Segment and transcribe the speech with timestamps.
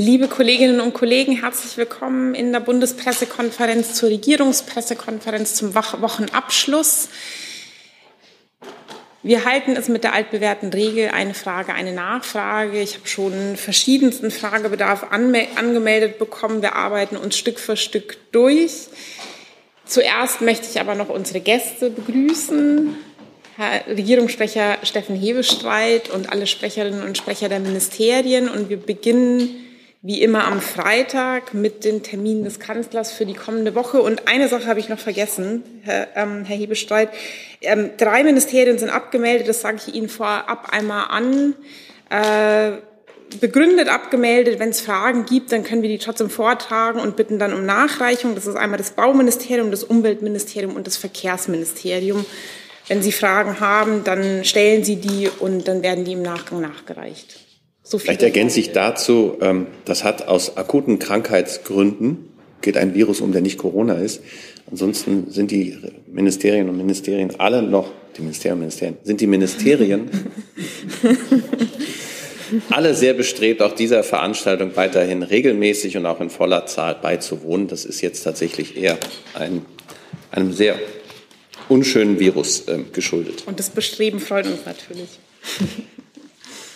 [0.00, 7.08] Liebe Kolleginnen und Kollegen, herzlich willkommen in der Bundespressekonferenz zur Regierungspressekonferenz zum Wochenabschluss.
[9.24, 12.80] Wir halten es mit der altbewährten Regel eine Frage, eine Nachfrage.
[12.80, 16.62] Ich habe schon verschiedensten Fragebedarf angemeldet bekommen.
[16.62, 18.86] Wir arbeiten uns Stück für Stück durch.
[19.84, 22.94] Zuerst möchte ich aber noch unsere Gäste begrüßen.
[23.56, 28.48] Herr Regierungssprecher Steffen Hebestreit und alle Sprecherinnen und Sprecher der Ministerien.
[28.48, 29.64] Und wir beginnen
[30.00, 34.00] wie immer am Freitag mit den Terminen des Kanzlers für die kommende Woche.
[34.00, 37.10] Und eine Sache habe ich noch vergessen, Herr, ähm, Herr Hebestreit.
[37.60, 41.54] Ähm, drei Ministerien sind abgemeldet, das sage ich Ihnen vorab einmal an.
[42.10, 42.78] Äh,
[43.40, 44.60] begründet abgemeldet.
[44.60, 48.36] Wenn es Fragen gibt, dann können wir die trotzdem vortragen und bitten dann um Nachreichung.
[48.36, 52.24] Das ist einmal das Bauministerium, das Umweltministerium und das Verkehrsministerium.
[52.86, 57.47] Wenn Sie Fragen haben, dann stellen Sie die und dann werden die im Nachgang nachgereicht.
[57.90, 62.28] So Vielleicht ergänze ich dazu, ähm, das hat aus akuten Krankheitsgründen,
[62.60, 64.20] geht ein Virus um, der nicht Corona ist.
[64.70, 65.74] Ansonsten sind die
[66.06, 70.10] Ministerien und Ministerien alle noch, die Ministerien und Ministerien, sind die Ministerien
[72.68, 77.68] alle sehr bestrebt, auch dieser Veranstaltung weiterhin regelmäßig und auch in voller Zahl beizuwohnen.
[77.68, 78.98] Das ist jetzt tatsächlich eher
[79.32, 79.64] ein,
[80.30, 80.78] einem sehr
[81.70, 83.44] unschönen Virus äh, geschuldet.
[83.46, 85.08] Und das Bestreben freut uns natürlich.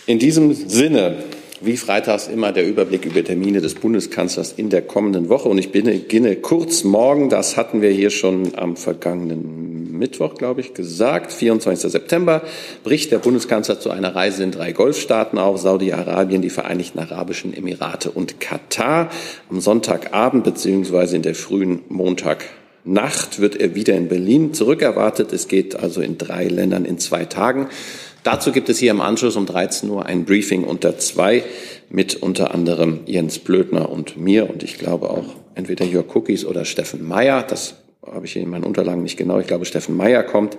[0.05, 1.15] In diesem Sinne,
[1.61, 5.47] wie freitags immer, der Überblick über Termine des Bundeskanzlers in der kommenden Woche.
[5.47, 10.73] Und ich beginne kurz morgen, das hatten wir hier schon am vergangenen Mittwoch, glaube ich,
[10.73, 11.89] gesagt, 24.
[11.89, 12.41] September,
[12.83, 18.11] bricht der Bundeskanzler zu einer Reise in drei Golfstaaten auf, Saudi-Arabien, die Vereinigten Arabischen Emirate
[18.11, 19.09] und Katar.
[19.49, 25.31] Am Sonntagabend beziehungsweise in der frühen Montagnacht wird er wieder in Berlin zurückerwartet.
[25.31, 27.69] Es geht also in drei Ländern in zwei Tagen.
[28.23, 31.43] Dazu gibt es hier im Anschluss um 13 Uhr ein Briefing unter zwei
[31.89, 36.63] mit unter anderem Jens Blödner und mir und ich glaube auch entweder Jörg Cookies oder
[36.63, 37.43] Steffen Meyer.
[37.43, 37.75] Das
[38.11, 39.39] habe ich in meinen Unterlagen nicht genau.
[39.39, 40.57] Ich glaube, Steffen Meyer kommt.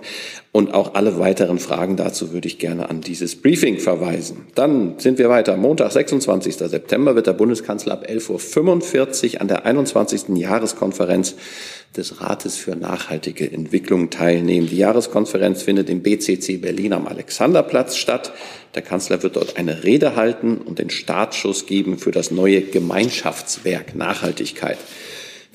[0.51, 4.47] Und auch alle weiteren Fragen dazu würde ich gerne an dieses Briefing verweisen.
[4.55, 5.55] Dann sind wir weiter.
[5.57, 6.55] Montag, 26.
[6.55, 10.29] September wird der Bundeskanzler ab 11.45 Uhr an der 21.
[10.35, 11.35] Jahreskonferenz
[11.95, 14.67] des Rates für nachhaltige Entwicklung teilnehmen.
[14.67, 18.33] Die Jahreskonferenz findet im BCC Berlin am Alexanderplatz statt.
[18.73, 23.95] Der Kanzler wird dort eine Rede halten und den Startschuss geben für das neue Gemeinschaftswerk
[23.95, 24.77] Nachhaltigkeit.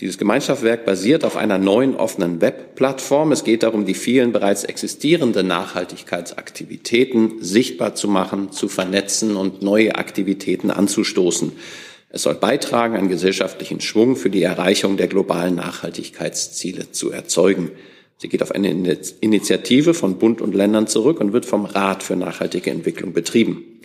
[0.00, 3.32] Dieses Gemeinschaftswerk basiert auf einer neuen offenen Webplattform.
[3.32, 9.96] Es geht darum, die vielen bereits existierenden Nachhaltigkeitsaktivitäten sichtbar zu machen, zu vernetzen und neue
[9.96, 11.52] Aktivitäten anzustoßen.
[12.08, 17.70] Es soll beitragen, einen gesellschaftlichen Schwung für die Erreichung der globalen Nachhaltigkeitsziele zu erzeugen.
[18.16, 18.70] Sie geht auf eine
[19.20, 23.80] Initiative von Bund und Ländern zurück und wird vom Rat für nachhaltige Entwicklung betrieben.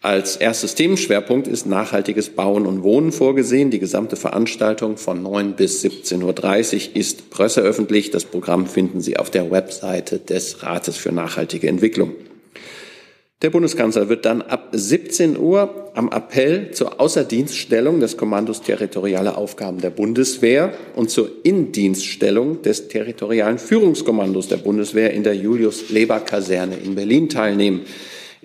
[0.00, 3.70] Als erstes Themenschwerpunkt ist nachhaltiges Bauen und Wohnen vorgesehen.
[3.70, 8.12] Die gesamte Veranstaltung von 9 bis 17.30 Uhr ist presseöffentlich.
[8.12, 12.12] Das Programm finden Sie auf der Webseite des Rates für nachhaltige Entwicklung.
[13.42, 19.80] Der Bundeskanzler wird dann ab 17 Uhr am Appell zur Außerdienststellung des Kommandos Territoriale Aufgaben
[19.80, 27.28] der Bundeswehr und zur Indienststellung des Territorialen Führungskommandos der Bundeswehr in der Julius-Leber-Kaserne in Berlin
[27.28, 27.82] teilnehmen.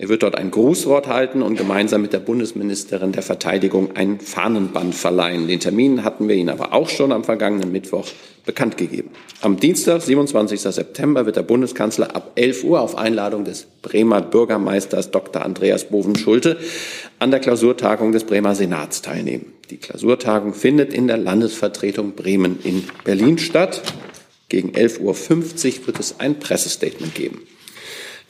[0.03, 4.93] Er wird dort ein Grußwort halten und gemeinsam mit der Bundesministerin der Verteidigung einen Fahnenband
[4.93, 5.47] verleihen.
[5.47, 8.05] Den Termin hatten wir Ihnen aber auch schon am vergangenen Mittwoch
[8.45, 9.11] bekannt gegeben.
[9.39, 10.59] Am Dienstag, 27.
[10.59, 15.41] September, wird der Bundeskanzler ab 11 Uhr auf Einladung des Bremer Bürgermeisters Dr.
[15.41, 16.57] Andreas Boven-Schulte
[17.19, 19.53] an der Klausurtagung des Bremer Senats teilnehmen.
[19.69, 23.81] Die Klausurtagung findet in der Landesvertretung Bremen in Berlin statt.
[24.49, 27.47] Gegen 11.50 Uhr wird es ein Pressestatement geben.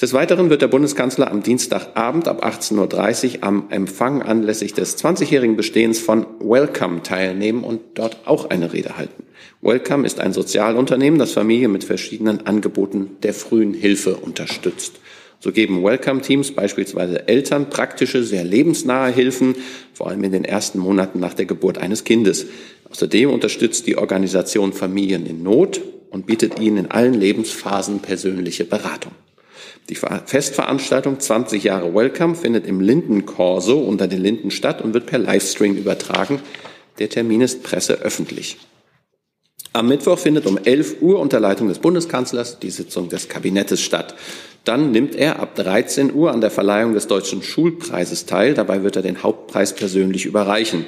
[0.03, 5.55] Des Weiteren wird der Bundeskanzler am Dienstagabend ab 18.30 Uhr am Empfang anlässlich des 20-jährigen
[5.55, 9.23] Bestehens von Welcome teilnehmen und dort auch eine Rede halten.
[9.61, 14.99] Welcome ist ein Sozialunternehmen, das Familien mit verschiedenen Angeboten der frühen Hilfe unterstützt.
[15.39, 19.55] So geben Welcome-Teams beispielsweise Eltern praktische, sehr lebensnahe Hilfen,
[19.93, 22.47] vor allem in den ersten Monaten nach der Geburt eines Kindes.
[22.91, 25.79] Außerdem unterstützt die Organisation Familien in Not
[26.09, 29.13] und bietet ihnen in allen Lebensphasen persönliche Beratung.
[29.89, 35.19] Die Festveranstaltung 20 Jahre Welcome findet im Lindenkorso unter den Linden statt und wird per
[35.19, 36.39] Livestream übertragen.
[36.99, 38.57] Der Termin ist presseöffentlich.
[39.73, 44.15] Am Mittwoch findet um 11 Uhr unter Leitung des Bundeskanzlers die Sitzung des Kabinettes statt.
[44.63, 48.53] Dann nimmt er ab 13 Uhr an der Verleihung des Deutschen Schulpreises teil.
[48.53, 50.85] Dabei wird er den Hauptpreis persönlich überreichen.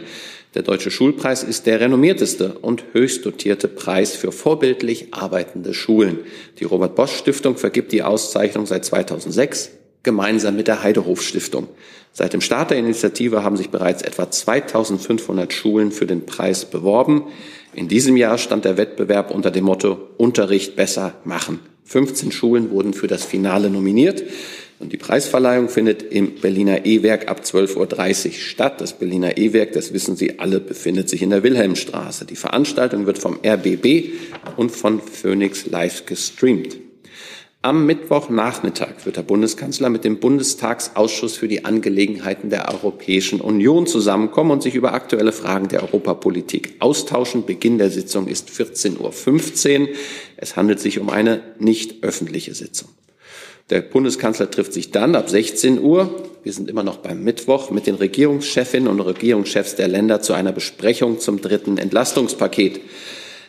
[0.56, 6.20] Der Deutsche Schulpreis ist der renommierteste und höchst dotierte Preis für vorbildlich arbeitende Schulen.
[6.60, 9.72] Die Robert Bosch Stiftung vergibt die Auszeichnung seit 2006
[10.04, 11.68] gemeinsam mit der Heidehof Stiftung.
[12.14, 17.26] Seit dem Start der Initiative haben sich bereits etwa 2500 Schulen für den Preis beworben.
[17.74, 21.60] In diesem Jahr stand der Wettbewerb unter dem Motto Unterricht besser machen.
[21.84, 24.24] 15 Schulen wurden für das Finale nominiert.
[24.86, 28.82] Und die Preisverleihung findet im Berliner E-Werk ab 12.30 Uhr statt.
[28.82, 32.26] Das Berliner E-Werk, das wissen Sie alle, befindet sich in der Wilhelmstraße.
[32.26, 34.12] Die Veranstaltung wird vom RBB
[34.58, 36.78] und von Phoenix Live gestreamt.
[37.64, 44.52] Am Mittwochnachmittag wird der Bundeskanzler mit dem Bundestagsausschuss für die Angelegenheiten der Europäischen Union zusammenkommen
[44.52, 47.48] und sich über aktuelle Fragen der Europapolitik austauschen.
[47.48, 49.88] Beginn der Sitzung ist 14.15 Uhr.
[50.38, 52.90] Es handelt sich um eine nicht öffentliche Sitzung.
[53.72, 56.10] Der Bundeskanzler trifft sich dann ab 16 Uhr,
[56.44, 60.52] wir sind immer noch beim Mittwoch, mit den Regierungschefinnen und Regierungschefs der Länder zu einer
[60.52, 62.82] Besprechung zum dritten Entlastungspaket.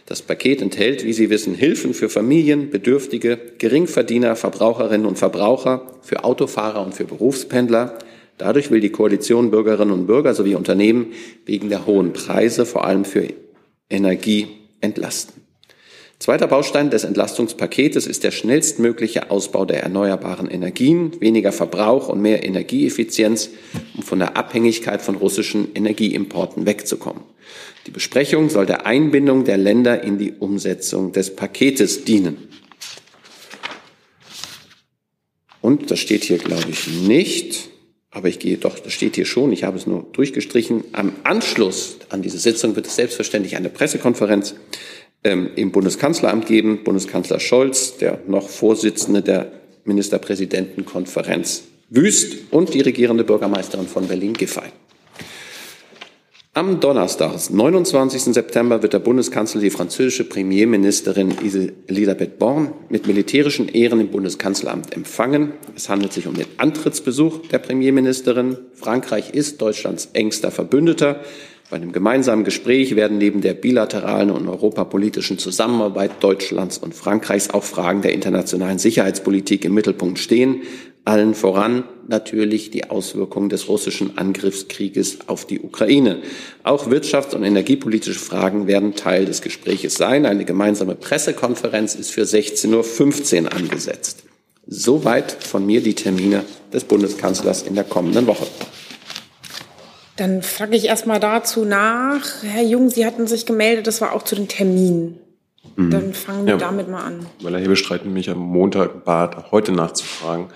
[0.06, 6.24] Das Paket enthält, wie Sie wissen, Hilfen für Familien, Bedürftige, Geringverdiener, Verbraucherinnen und Verbraucher, für
[6.24, 7.98] Autofahrer und für Berufspendler.
[8.38, 11.12] Dadurch will die Koalition Bürgerinnen und Bürger sowie Unternehmen
[11.44, 13.28] wegen der hohen Preise, vor allem für
[13.90, 14.46] Energie,
[14.80, 15.45] entlasten.
[16.18, 22.42] Zweiter Baustein des Entlastungspaketes ist der schnellstmögliche Ausbau der erneuerbaren Energien, weniger Verbrauch und mehr
[22.42, 23.50] Energieeffizienz,
[23.96, 27.22] um von der Abhängigkeit von russischen Energieimporten wegzukommen.
[27.86, 32.48] Die Besprechung soll der Einbindung der Länder in die Umsetzung des Paketes dienen.
[35.60, 37.68] Und das steht hier, glaube ich, nicht,
[38.10, 40.84] aber ich gehe doch, das steht hier schon, ich habe es nur durchgestrichen.
[40.92, 44.54] Am Anschluss an diese Sitzung wird es selbstverständlich eine Pressekonferenz
[45.32, 46.84] im Bundeskanzleramt geben.
[46.84, 49.52] Bundeskanzler Scholz, der noch Vorsitzende der
[49.84, 54.72] Ministerpräsidentenkonferenz Wüst und die regierende Bürgermeisterin von Berlin-Giffey.
[56.56, 58.32] Am Donnerstag, 29.
[58.32, 61.34] September, wird der Bundeskanzler die französische Premierministerin
[61.86, 65.52] Elisabeth Born mit militärischen Ehren im Bundeskanzleramt empfangen.
[65.76, 68.56] Es handelt sich um den Antrittsbesuch der Premierministerin.
[68.72, 71.20] Frankreich ist Deutschlands engster Verbündeter.
[71.68, 77.64] Bei einem gemeinsamen Gespräch werden neben der bilateralen und europapolitischen Zusammenarbeit Deutschlands und Frankreichs auch
[77.64, 80.62] Fragen der internationalen Sicherheitspolitik im Mittelpunkt stehen.
[81.04, 86.18] Allen voran natürlich die Auswirkungen des russischen Angriffskrieges auf die Ukraine.
[86.62, 90.24] Auch wirtschafts- und energiepolitische Fragen werden Teil des Gespräches sein.
[90.24, 94.22] Eine gemeinsame Pressekonferenz ist für 16.15 Uhr angesetzt.
[94.68, 98.46] Soweit von mir die Termine des Bundeskanzlers in der kommenden Woche.
[100.16, 102.42] Dann frage ich erstmal dazu nach.
[102.42, 105.18] Herr Jung, Sie hatten sich gemeldet, das war auch zu den Terminen.
[105.76, 105.90] Mhm.
[105.90, 107.26] Dann fangen wir ja, damit mal an.
[107.42, 110.48] Weil Herr Hebelstreit mich am Montag bat, heute nachzufragen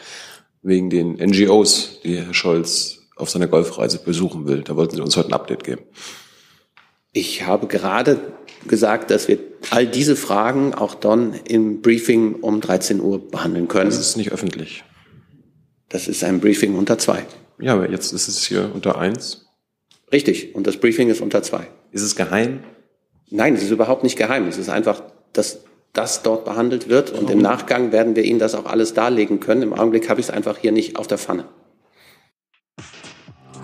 [0.62, 4.62] wegen den NGOs, die Herr Scholz auf seiner Golfreise besuchen will.
[4.62, 5.82] Da wollten Sie uns heute ein Update geben.
[7.12, 8.20] Ich habe gerade
[8.66, 9.38] gesagt, dass wir
[9.70, 13.90] all diese Fragen auch dann im Briefing um 13 Uhr behandeln können.
[13.90, 14.84] Das ist nicht öffentlich.
[15.88, 17.26] Das ist ein Briefing unter zwei.
[17.58, 19.49] Ja, aber jetzt ist es hier unter eins.
[20.12, 20.54] Richtig.
[20.54, 21.68] Und das Briefing ist unter zwei.
[21.92, 22.60] Ist es geheim?
[23.30, 24.48] Nein, es ist überhaupt nicht geheim.
[24.48, 25.02] Es ist einfach,
[25.32, 25.60] dass
[25.92, 27.10] das dort behandelt wird.
[27.10, 29.62] Und im Nachgang werden wir Ihnen das auch alles darlegen können.
[29.62, 31.44] Im Augenblick habe ich es einfach hier nicht auf der Pfanne.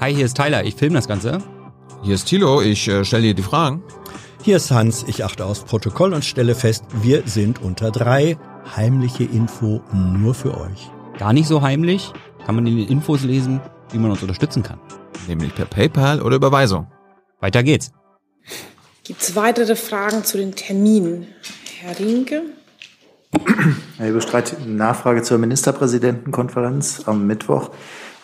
[0.01, 0.65] Hi, hier ist Tyler.
[0.65, 1.43] Ich filme das Ganze.
[2.03, 2.63] Hier ist Thilo.
[2.63, 3.83] Ich äh, stelle dir die Fragen.
[4.43, 5.05] Hier ist Hans.
[5.09, 8.37] Ich achte aufs Protokoll und stelle fest, wir sind unter drei.
[8.77, 10.91] Heimliche Info nur für euch.
[11.19, 12.13] Gar nicht so heimlich.
[12.45, 13.61] Kann man in den Infos lesen,
[13.91, 14.79] wie man uns unterstützen kann.
[15.29, 16.87] Nämlich per PayPal oder Überweisung.
[17.41, 17.93] Weiter geht's.
[19.05, 21.29] Gibt es weitere Fragen zu den Terminen?
[21.81, 22.43] Herr Rinke.
[23.99, 27.71] Herr Überstreit, Nachfrage zur Ministerpräsidentenkonferenz am Mittwoch.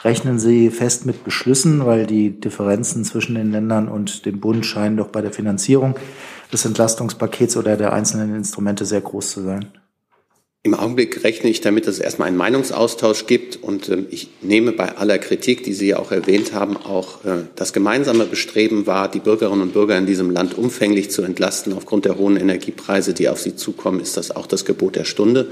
[0.05, 4.97] Rechnen Sie fest mit Beschlüssen, weil die Differenzen zwischen den Ländern und dem Bund scheinen
[4.97, 5.95] doch bei der Finanzierung
[6.53, 9.71] des Entlastungspakets oder der einzelnen Instrumente sehr groß zu sein?
[10.65, 14.71] Im Augenblick rechne ich damit, dass es erstmal einen Meinungsaustausch gibt und äh, ich nehme
[14.71, 19.11] bei aller Kritik, die Sie ja auch erwähnt haben, auch äh, das gemeinsame Bestreben war,
[19.11, 21.73] die Bürgerinnen und Bürger in diesem Land umfänglich zu entlasten.
[21.73, 25.51] Aufgrund der hohen Energiepreise, die auf sie zukommen, ist das auch das Gebot der Stunde.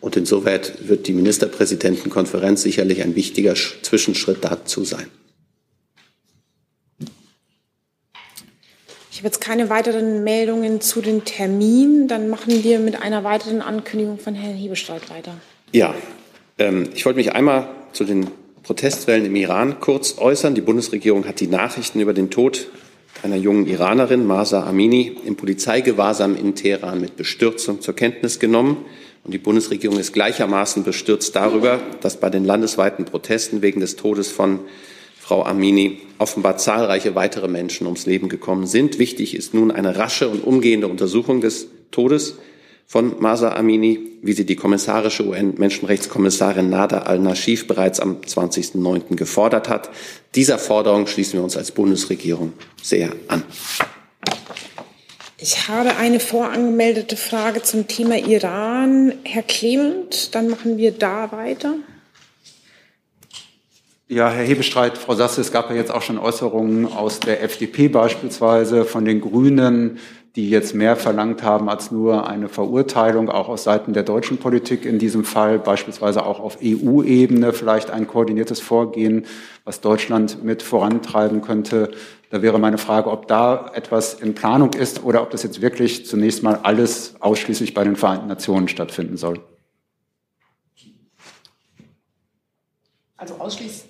[0.00, 5.06] Und insoweit wird die Ministerpräsidentenkonferenz sicherlich ein wichtiger Zwischenschritt dazu sein.
[9.18, 12.06] Ich habe jetzt keine weiteren Meldungen zu den Terminen.
[12.06, 15.34] Dann machen wir mit einer weiteren Ankündigung von Herrn Hebestreit weiter.
[15.72, 15.92] Ja,
[16.56, 18.28] ähm, ich wollte mich einmal zu den
[18.62, 20.54] Protestwellen im Iran kurz äußern.
[20.54, 22.68] Die Bundesregierung hat die Nachrichten über den Tod
[23.24, 28.76] einer jungen Iranerin, Masa Amini, im Polizeigewahrsam in Teheran mit Bestürzung zur Kenntnis genommen.
[29.24, 34.30] Und die Bundesregierung ist gleichermaßen bestürzt darüber, dass bei den landesweiten Protesten wegen des Todes
[34.30, 34.60] von
[35.28, 38.98] Frau Amini offenbar zahlreiche weitere Menschen ums Leben gekommen sind.
[38.98, 42.36] Wichtig ist nun eine rasche und umgehende Untersuchung des Todes
[42.86, 49.16] von Masa Amini, wie sie die kommissarische UN-Menschenrechtskommissarin Nada al-Nashif bereits am 20.09.
[49.16, 49.90] gefordert hat.
[50.34, 53.42] Dieser Forderung schließen wir uns als Bundesregierung sehr an.
[55.36, 59.12] Ich habe eine vorangemeldete Frage zum Thema Iran.
[59.24, 61.74] Herr Clement, dann machen wir da weiter.
[64.10, 67.88] Ja, Herr Hebestreit, Frau Sasse, es gab ja jetzt auch schon Äußerungen aus der FDP
[67.88, 69.98] beispielsweise, von den Grünen,
[70.34, 74.86] die jetzt mehr verlangt haben als nur eine Verurteilung, auch aus Seiten der deutschen Politik
[74.86, 79.26] in diesem Fall, beispielsweise auch auf EU-Ebene vielleicht ein koordiniertes Vorgehen,
[79.64, 81.90] was Deutschland mit vorantreiben könnte.
[82.30, 86.06] Da wäre meine Frage, ob da etwas in Planung ist oder ob das jetzt wirklich
[86.06, 89.38] zunächst mal alles ausschließlich bei den Vereinten Nationen stattfinden soll.
[93.18, 93.87] Also ausschließlich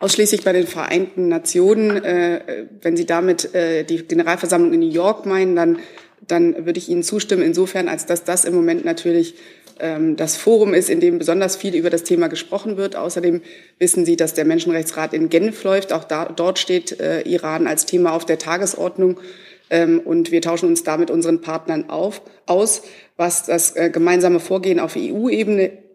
[0.00, 2.02] ausschließlich bei den Vereinten Nationen.
[2.02, 5.78] Äh, wenn Sie damit äh, die Generalversammlung in New York meinen, dann,
[6.26, 9.34] dann würde ich Ihnen zustimmen, insofern, als dass das im Moment natürlich
[9.78, 12.96] ähm, das Forum ist, in dem besonders viel über das Thema gesprochen wird.
[12.96, 13.42] Außerdem
[13.78, 15.92] wissen Sie, dass der Menschenrechtsrat in Genf läuft.
[15.92, 19.20] Auch da, dort steht äh, Iran als Thema auf der Tagesordnung.
[19.68, 22.82] Ähm, und wir tauschen uns da mit unseren Partnern auf, aus,
[23.16, 25.89] was das äh, gemeinsame Vorgehen auf EU-Ebene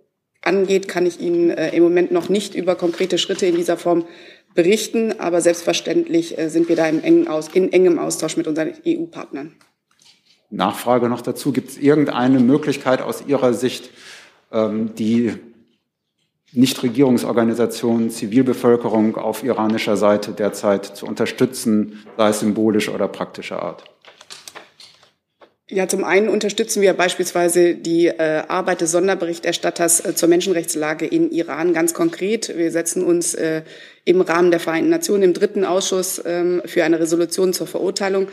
[0.46, 4.06] angeht, kann ich Ihnen äh, im Moment noch nicht über konkrete Schritte in dieser Form
[4.54, 5.20] berichten.
[5.20, 9.54] Aber selbstverständlich äh, sind wir da im engen Aus, in engem Austausch mit unseren EU-Partnern.
[10.50, 11.52] Nachfrage noch dazu.
[11.52, 13.90] Gibt es irgendeine Möglichkeit aus Ihrer Sicht,
[14.52, 15.34] ähm, die
[16.54, 23.84] Nichtregierungsorganisationen, Zivilbevölkerung auf iranischer Seite derzeit zu unterstützen, sei es symbolisch oder praktischer Art?
[25.68, 31.32] Ja, zum einen unterstützen wir beispielsweise die äh, Arbeit des Sonderberichterstatters äh, zur Menschenrechtslage in
[31.32, 32.56] Iran ganz konkret.
[32.56, 33.64] Wir setzen uns äh,
[34.04, 38.28] im Rahmen der Vereinten Nationen im dritten Ausschuss ähm, für eine Resolution zur Verurteilung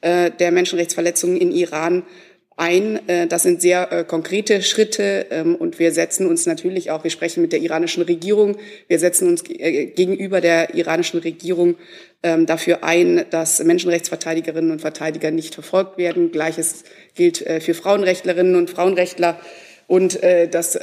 [0.00, 2.04] äh, der Menschenrechtsverletzungen in Iran
[2.58, 3.08] ein.
[3.08, 7.10] Äh, das sind sehr äh, konkrete Schritte ähm, und wir setzen uns natürlich auch, wir
[7.10, 8.56] sprechen mit der iranischen Regierung,
[8.88, 11.76] wir setzen uns äh, gegenüber der iranischen Regierung
[12.22, 16.32] ähm, dafür ein, dass Menschenrechtsverteidigerinnen und Verteidiger nicht verfolgt werden.
[16.32, 16.84] Gleiches
[17.14, 19.40] gilt für Frauenrechtlerinnen und Frauenrechtler
[19.86, 20.78] und dass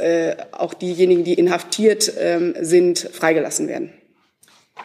[0.52, 3.92] auch diejenigen, die inhaftiert ähm, sind, freigelassen werden.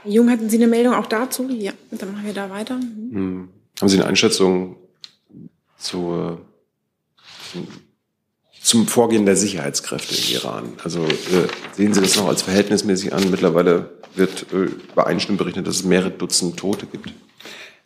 [0.03, 1.49] Herr Jung, hatten Sie eine Meldung auch dazu?
[1.51, 2.75] Ja, dann machen wir da weiter.
[2.75, 3.49] Hm.
[3.81, 4.77] Haben Sie eine Einschätzung
[5.79, 6.41] zur
[8.63, 10.73] zum Vorgehen der Sicherheitskräfte im Iran.
[10.85, 13.31] Also äh, sehen Sie das noch als verhältnismäßig an?
[13.31, 17.13] Mittlerweile wird äh, übereinstimmend berichtet, dass es mehrere Dutzend Tote gibt.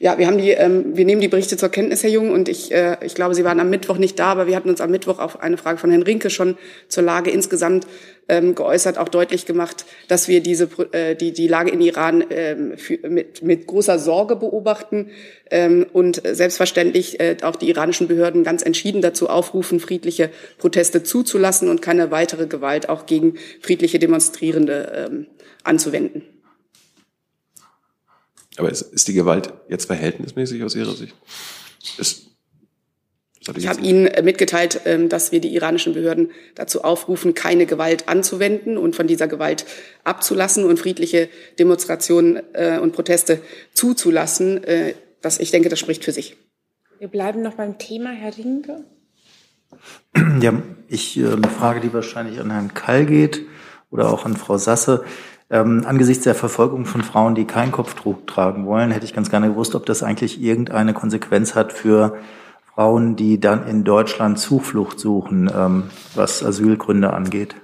[0.04, 2.70] Ja, wir haben die, ähm, wir nehmen die Berichte zur Kenntnis, Herr Jung, und ich,
[2.70, 5.18] äh, ich glaube, Sie waren am Mittwoch nicht da, aber wir hatten uns am Mittwoch
[5.18, 6.58] auf eine Frage von Herrn Rinke schon
[6.88, 7.86] zur Lage insgesamt
[8.28, 12.76] ähm, geäußert, auch deutlich gemacht, dass wir diese äh, die die Lage in Iran ähm,
[12.76, 15.08] für, mit mit großer Sorge beobachten
[15.50, 21.70] ähm, und selbstverständlich äh, auch die iranischen Behörden ganz entschieden dazu aufrufen, friedliche Proteste zuzulassen
[21.70, 25.26] und keine weitere Gewalt auch gegen friedliche Demonstrierende ähm,
[25.62, 26.24] anzuwenden.
[28.56, 31.14] Aber ist, ist die Gewalt jetzt verhältnismäßig aus Ihrer Sicht?
[31.98, 32.26] Ist,
[33.56, 38.08] ich habe Ihnen äh, mitgeteilt, ähm, dass wir die iranischen Behörden dazu aufrufen, keine Gewalt
[38.08, 39.66] anzuwenden und von dieser Gewalt
[40.04, 43.40] abzulassen und friedliche Demonstrationen äh, und Proteste
[43.74, 44.64] zuzulassen.
[44.64, 46.36] Äh, das, ich denke, das spricht für sich.
[46.98, 48.84] Wir bleiben noch beim Thema, Herr Rinke.
[50.40, 53.42] Ja, ich eine Frage, die wahrscheinlich an Herrn Kall geht
[53.90, 55.04] oder auch an Frau Sasse.
[55.50, 59.48] Ähm, angesichts der Verfolgung von Frauen, die kein Kopftuch tragen wollen, hätte ich ganz gerne
[59.48, 62.16] gewusst, ob das eigentlich irgendeine Konsequenz hat für
[62.74, 65.84] Frauen, die dann in Deutschland Zuflucht suchen, ähm,
[66.14, 67.54] was Asylgründe angeht.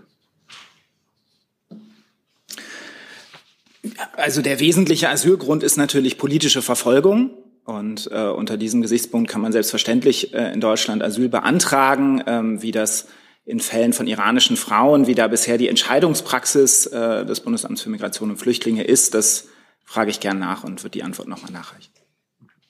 [4.16, 7.30] Also der wesentliche Asylgrund ist natürlich politische Verfolgung.
[7.64, 12.72] Und äh, unter diesem Gesichtspunkt kann man selbstverständlich äh, in Deutschland Asyl beantragen, ähm, wie
[12.72, 13.06] das
[13.44, 18.30] in Fällen von iranischen Frauen, wie da bisher die Entscheidungspraxis äh, des Bundesamts für Migration
[18.30, 19.48] und Flüchtlinge ist, das
[19.84, 21.90] frage ich gern nach und wird die Antwort nochmal nachreichen.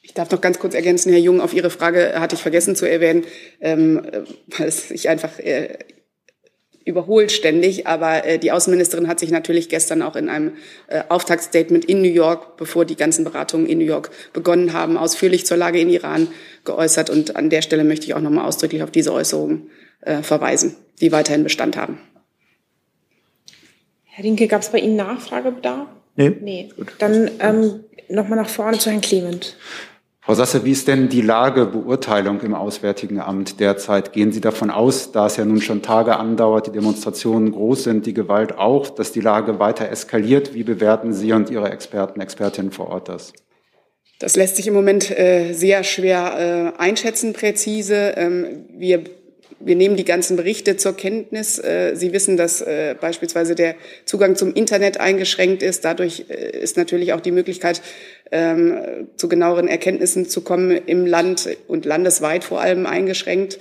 [0.03, 2.89] Ich darf noch ganz kurz ergänzen, Herr Jung, auf Ihre Frage hatte ich vergessen zu
[2.89, 3.25] erwähnen,
[3.61, 4.03] ähm,
[4.57, 5.79] weil es sich einfach äh,
[6.85, 7.87] überholt ständig.
[7.87, 10.55] Aber äh, die Außenministerin hat sich natürlich gestern auch in einem
[10.89, 15.47] äh, Auftaktstatement in New York, bevor die ganzen Beratungen in New York begonnen haben, ausführlich
[15.47, 16.29] zur Lage in Iran
[16.65, 17.11] geäußert.
[17.11, 21.13] Und an der Stelle möchte ich auch nochmal ausdrücklich auf diese Äußerungen äh, verweisen, die
[21.13, 21.99] weiterhin Bestand haben.
[24.05, 25.89] Herr Rinke, gab es bei Ihnen Nachfragebedarf?
[26.17, 26.37] Nee.
[26.41, 26.69] Nee.
[26.77, 26.93] Gut.
[26.99, 29.57] Dann ähm, nochmal nach vorne zu Herrn Clement.
[30.23, 34.13] Frau Sasse, wie ist denn die Lagebeurteilung im Auswärtigen Amt derzeit?
[34.13, 38.05] Gehen Sie davon aus, da es ja nun schon Tage andauert, die Demonstrationen groß sind,
[38.05, 40.55] die Gewalt auch, dass die Lage weiter eskaliert?
[40.55, 43.33] Wie bewerten Sie und Ihre Experten, Expertinnen vor Ort das?
[44.19, 48.13] Das lässt sich im Moment äh, sehr schwer äh, einschätzen, präzise.
[48.17, 49.05] Ähm, wir
[49.61, 51.59] wir nehmen die ganzen Berichte zur Kenntnis.
[51.59, 53.75] Äh, Sie wissen, dass äh, beispielsweise der
[54.07, 55.85] Zugang zum Internet eingeschränkt ist.
[55.85, 57.83] Dadurch äh, ist natürlich auch die Möglichkeit,
[58.33, 63.59] ähm, zu genaueren Erkenntnissen zu kommen im Land und landesweit vor allem eingeschränkt.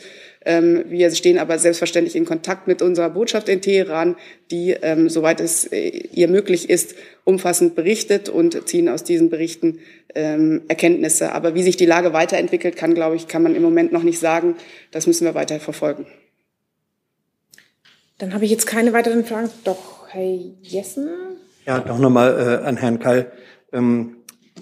[0.49, 4.15] Ähm, wir stehen aber selbstverständlich in Kontakt mit unserer Botschaft in Teheran,
[4.49, 9.77] die, ähm, soweit es äh, ihr möglich ist, umfassend berichtet und ziehen aus diesen Berichten
[10.15, 11.33] ähm, Erkenntnisse.
[11.33, 14.17] Aber wie sich die Lage weiterentwickelt, kann, glaube ich, kann man im Moment noch nicht
[14.17, 14.55] sagen.
[14.89, 16.07] Das müssen wir weiter verfolgen.
[18.17, 19.51] Dann habe ich jetzt keine weiteren Fragen.
[19.65, 21.09] Doch, Herr Jessen?
[21.67, 23.31] Ja, doch nochmal äh, an Herrn Kall.
[23.71, 24.15] Ähm,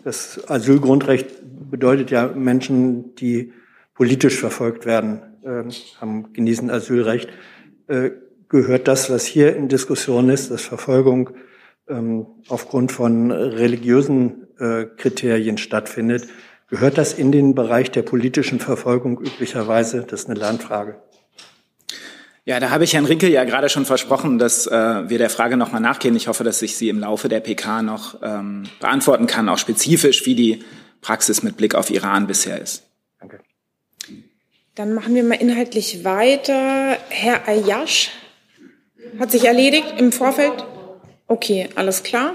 [0.03, 1.29] das Asylgrundrecht
[1.71, 3.53] bedeutet ja Menschen, die
[3.93, 5.63] politisch verfolgt werden, äh,
[6.01, 7.29] haben, genießen Asylrecht.
[7.87, 8.11] Äh,
[8.49, 11.31] gehört das, was hier in Diskussion ist, dass Verfolgung
[11.89, 16.27] ähm, aufgrund von religiösen äh, Kriterien stattfindet,
[16.69, 20.05] gehört das in den Bereich der politischen Verfolgung üblicherweise?
[20.07, 21.01] Das ist eine Lernfrage.
[22.45, 25.57] Ja, da habe ich Herrn Rinkel ja gerade schon versprochen, dass äh, wir der Frage
[25.57, 26.15] nochmal nachgehen.
[26.15, 30.25] Ich hoffe, dass ich sie im Laufe der PK noch ähm, beantworten kann, auch spezifisch,
[30.25, 30.63] wie die
[31.01, 32.83] Praxis mit Blick auf Iran bisher ist.
[34.77, 36.97] Dann machen wir mal inhaltlich weiter.
[37.09, 38.11] Herr Ayash
[39.19, 40.53] hat sich erledigt im Vorfeld.
[41.25, 42.33] Okay, alles klar.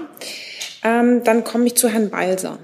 [0.83, 2.59] Ähm, dann komme ich zu Herrn Balser.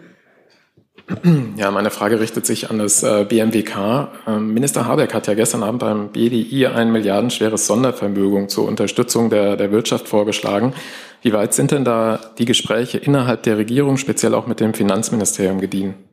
[1.56, 4.10] Ja, meine Frage richtet sich an das äh, BMWK.
[4.28, 9.56] Ähm, Minister Habeck hat ja gestern Abend beim BDI ein milliardenschweres Sondervermögen zur Unterstützung der,
[9.56, 10.74] der Wirtschaft vorgeschlagen.
[11.22, 15.62] Wie weit sind denn da die Gespräche innerhalb der Regierung, speziell auch mit dem Finanzministerium,
[15.62, 16.09] gediehen?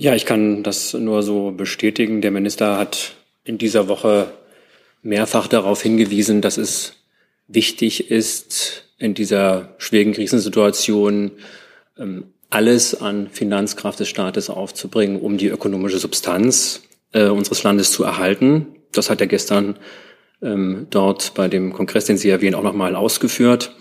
[0.00, 2.20] Ja, ich kann das nur so bestätigen.
[2.20, 4.32] Der Minister hat in dieser Woche
[5.02, 6.92] mehrfach darauf hingewiesen, dass es
[7.48, 11.32] wichtig ist, in dieser schwierigen Krisensituation
[11.98, 18.04] ähm, alles an Finanzkraft des Staates aufzubringen, um die ökonomische Substanz äh, unseres Landes zu
[18.04, 18.68] erhalten.
[18.92, 19.80] Das hat er gestern
[20.40, 23.74] ähm, dort bei dem Kongress, den Sie erwähnen, auch nochmal ausgeführt,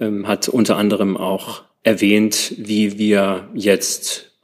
[0.00, 4.35] ähm, hat unter anderem auch erwähnt, wie wir jetzt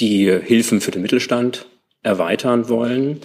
[0.00, 1.66] die Hilfen für den Mittelstand
[2.02, 3.20] erweitern wollen.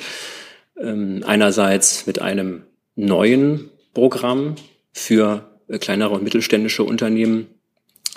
[0.79, 2.63] Ähm, einerseits mit einem
[2.95, 4.55] neuen Programm
[4.91, 7.47] für äh, kleinere und mittelständische Unternehmen,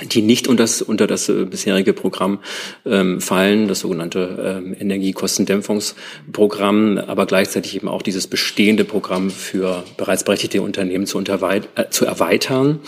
[0.03, 2.41] die nicht unter das, unter das äh, bisherige Programm
[2.85, 10.25] ähm, fallen, das sogenannte ähm, Energiekostendämpfungsprogramm, aber gleichzeitig eben auch dieses bestehende Programm für bereits
[10.25, 12.81] berechtigte Unternehmen zu, äh, zu erweitern.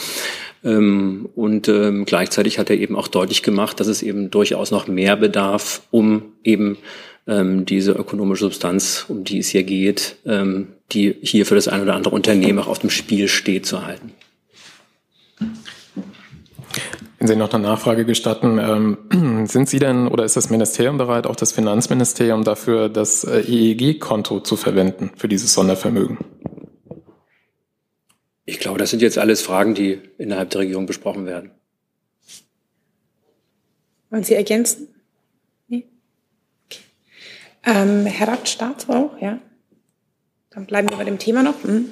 [0.68, 4.86] Ähm, und ähm, gleichzeitig hat er eben auch deutlich gemacht, dass es eben durchaus noch
[4.86, 6.76] mehr bedarf, um eben
[7.26, 11.80] ähm, diese ökonomische Substanz, um die es hier geht, ähm, die hier für das ein
[11.80, 14.12] oder andere Unternehmen auch auf dem Spiel steht, zu halten.
[17.18, 21.26] Wenn Sie noch eine Nachfrage gestatten, ähm, sind Sie denn oder ist das Ministerium bereit,
[21.26, 26.18] auch das Finanzministerium dafür das äh, EEG-Konto zu verwenden für dieses Sondervermögen?
[28.48, 31.50] Ich glaube, das sind jetzt alles Fragen, die innerhalb der Regierung besprochen werden.
[34.08, 34.88] Wollen Sie ergänzen?
[35.66, 35.84] Nee?
[36.64, 36.80] Okay.
[37.66, 39.38] Ähm, Herr Rat, Staatsrauch, ja?
[40.48, 41.62] Dann bleiben wir bei dem Thema noch.
[41.62, 41.90] Hm.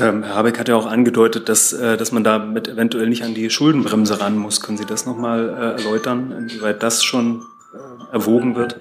[0.00, 3.34] Ähm, Herr Habeck hat ja auch angedeutet, dass, äh, dass man damit eventuell nicht an
[3.34, 4.62] die Schuldenbremse ran muss.
[4.62, 7.42] Können Sie das nochmal äh, erläutern, inwieweit das schon
[7.74, 8.80] äh, erwogen wird?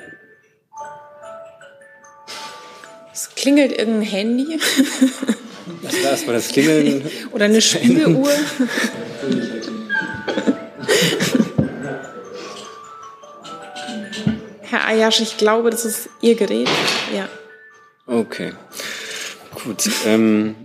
[3.12, 4.60] Es klingelt irgendein Handy.
[5.82, 7.04] Das war erstmal das Klingeln.
[7.32, 8.30] Oder eine Spieluhr.
[14.62, 16.70] Herr Ayash, ich glaube, das ist Ihr Gerät.
[17.16, 17.30] Ja.
[18.08, 18.54] Okay.
[19.64, 19.90] Gut.
[20.06, 20.56] Ähm,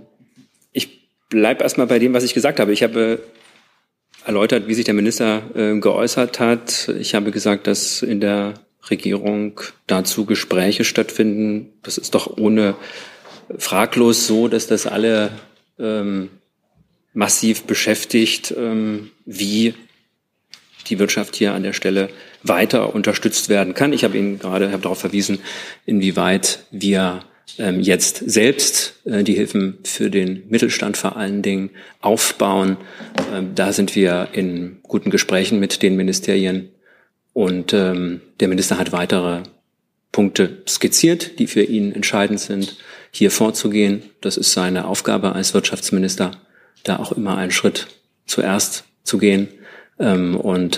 [1.30, 2.72] bleibe erstmal bei dem, was ich gesagt habe.
[2.72, 3.20] Ich habe
[4.26, 6.92] erläutert, wie sich der Minister äh, geäußert hat.
[6.98, 8.54] Ich habe gesagt, dass in der
[8.90, 11.72] Regierung dazu Gespräche stattfinden.
[11.82, 12.74] Das ist doch ohne
[13.58, 15.30] fraglos so, dass das alle
[15.78, 16.30] ähm,
[17.12, 19.74] massiv beschäftigt, ähm, wie
[20.88, 22.10] die Wirtschaft hier an der Stelle
[22.42, 23.92] weiter unterstützt werden kann.
[23.92, 25.38] Ich habe Ihnen gerade habe darauf verwiesen,
[25.86, 27.24] inwieweit wir
[27.58, 32.76] ähm, jetzt selbst äh, die Hilfen für den Mittelstand vor allen Dingen aufbauen.
[33.32, 36.70] Ähm, da sind wir in guten Gesprächen mit den Ministerien
[37.32, 39.42] und ähm, der Minister hat weitere
[40.12, 42.76] Punkte skizziert, die für ihn entscheidend sind,
[43.10, 44.02] hier vorzugehen.
[44.20, 46.32] Das ist seine Aufgabe als Wirtschaftsminister,
[46.84, 47.88] da auch immer einen Schritt
[48.26, 49.48] zuerst zu gehen.
[49.98, 50.76] und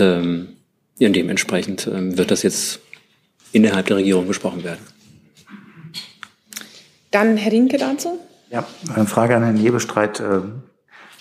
[0.98, 2.80] dementsprechend wird das jetzt
[3.52, 4.80] innerhalb der Regierung besprochen werden.
[7.12, 8.18] Dann Herr Rinke dazu.
[8.50, 10.40] Ja, eine Frage an Herrn Hebestreit äh,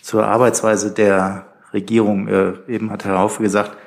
[0.02, 2.28] zur Arbeitsweise der Regierung.
[2.28, 3.78] Äh, eben hat Herr Haufe gesagt,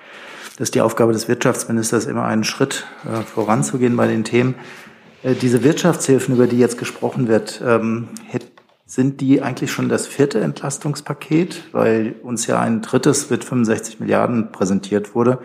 [0.56, 4.54] das ist die Aufgabe des Wirtschaftsministers, immer einen Schritt äh, voranzugehen bei den Themen.
[5.24, 8.08] Äh, diese Wirtschaftshilfen, über die jetzt gesprochen wird, ähm,
[8.86, 11.64] sind die eigentlich schon das vierte Entlastungspaket?
[11.72, 15.38] Weil uns ja ein drittes mit 65 Milliarden präsentiert wurde.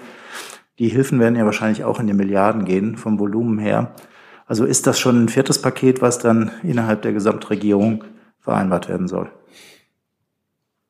[0.77, 3.95] Die Hilfen werden ja wahrscheinlich auch in die Milliarden gehen, vom Volumen her.
[4.45, 8.03] Also ist das schon ein viertes Paket, was dann innerhalb der Gesamtregierung
[8.39, 9.29] vereinbart werden soll?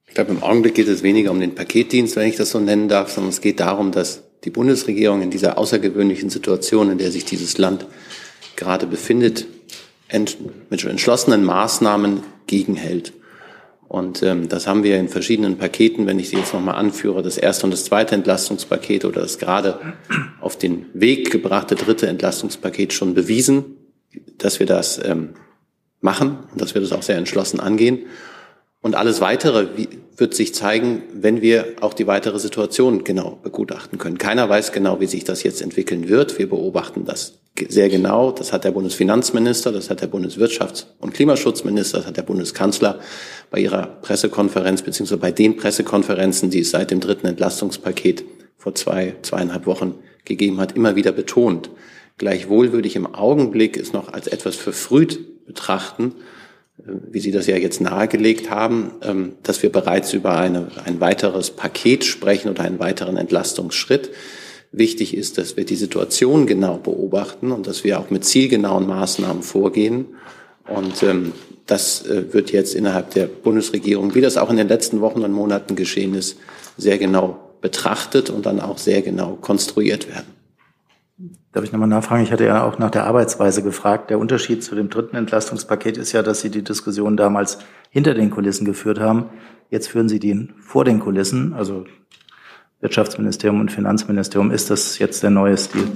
[0.08, 2.88] Ich glaube, im Augenblick geht es weniger um den Paketdienst, wenn ich das so nennen
[2.88, 7.26] darf, sondern es geht darum, dass die Bundesregierung in dieser außergewöhnlichen Situation, in der sich
[7.26, 7.86] dieses Land
[8.60, 9.48] gerade befindet,
[10.70, 13.14] mit entschlossenen Maßnahmen gegenhält.
[13.88, 17.38] Und ähm, das haben wir in verschiedenen Paketen, wenn ich sie jetzt nochmal anführe, das
[17.38, 19.80] erste und das zweite Entlastungspaket oder das gerade
[20.42, 23.78] auf den Weg gebrachte dritte Entlastungspaket schon bewiesen,
[24.38, 25.30] dass wir das ähm,
[26.02, 28.06] machen und dass wir das auch sehr entschlossen angehen.
[28.82, 29.68] Und alles Weitere
[30.16, 34.18] wird sich zeigen, wenn wir auch die weitere Situation genau begutachten können.
[34.18, 36.40] Keiner weiß genau, wie sich das jetzt entwickeln wird.
[36.40, 38.32] Wir beobachten das sehr genau.
[38.32, 43.00] Das hat der Bundesfinanzminister, das hat der Bundeswirtschafts- und Klimaschutzminister, das hat der Bundeskanzler
[43.52, 48.24] bei ihrer Pressekonferenz beziehungsweise bei den Pressekonferenzen, die es seit dem dritten Entlastungspaket
[48.58, 51.70] vor zwei, zweieinhalb Wochen gegeben hat, immer wieder betont.
[52.18, 56.16] Gleichwohl würde ich im Augenblick es noch als etwas verfrüht betrachten,
[57.12, 61.52] wie Sie das ja jetzt nahegelegt haben, ähm, dass wir bereits über eine, ein weiteres
[61.52, 64.12] Paket sprechen oder einen weiteren Entlastungsschritt.
[64.72, 69.42] Wichtig ist, dass wir die Situation genau beobachten und dass wir auch mit zielgenauen Maßnahmen
[69.42, 70.06] vorgehen.
[70.68, 71.34] Und ähm,
[71.66, 75.32] das äh, wird jetzt innerhalb der Bundesregierung, wie das auch in den letzten Wochen und
[75.32, 76.38] Monaten geschehen ist,
[76.78, 80.39] sehr genau betrachtet und dann auch sehr genau konstruiert werden.
[81.52, 82.24] Darf ich nochmal nachfragen?
[82.24, 84.12] Ich hatte ja auch nach der Arbeitsweise gefragt.
[84.12, 87.58] Der Unterschied zu dem dritten Entlastungspaket ist ja, dass Sie die Diskussion damals
[87.90, 89.30] hinter den Kulissen geführt haben.
[89.72, 91.86] Jetzt führen Sie die vor den Kulissen, also
[92.82, 94.52] Wirtschaftsministerium und Finanzministerium.
[94.52, 95.88] Ist das jetzt der neue Stil?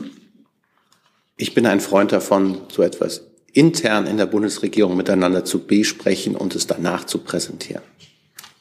[1.37, 6.55] Ich bin ein Freund davon, so etwas intern in der Bundesregierung miteinander zu besprechen und
[6.55, 7.83] es danach zu präsentieren.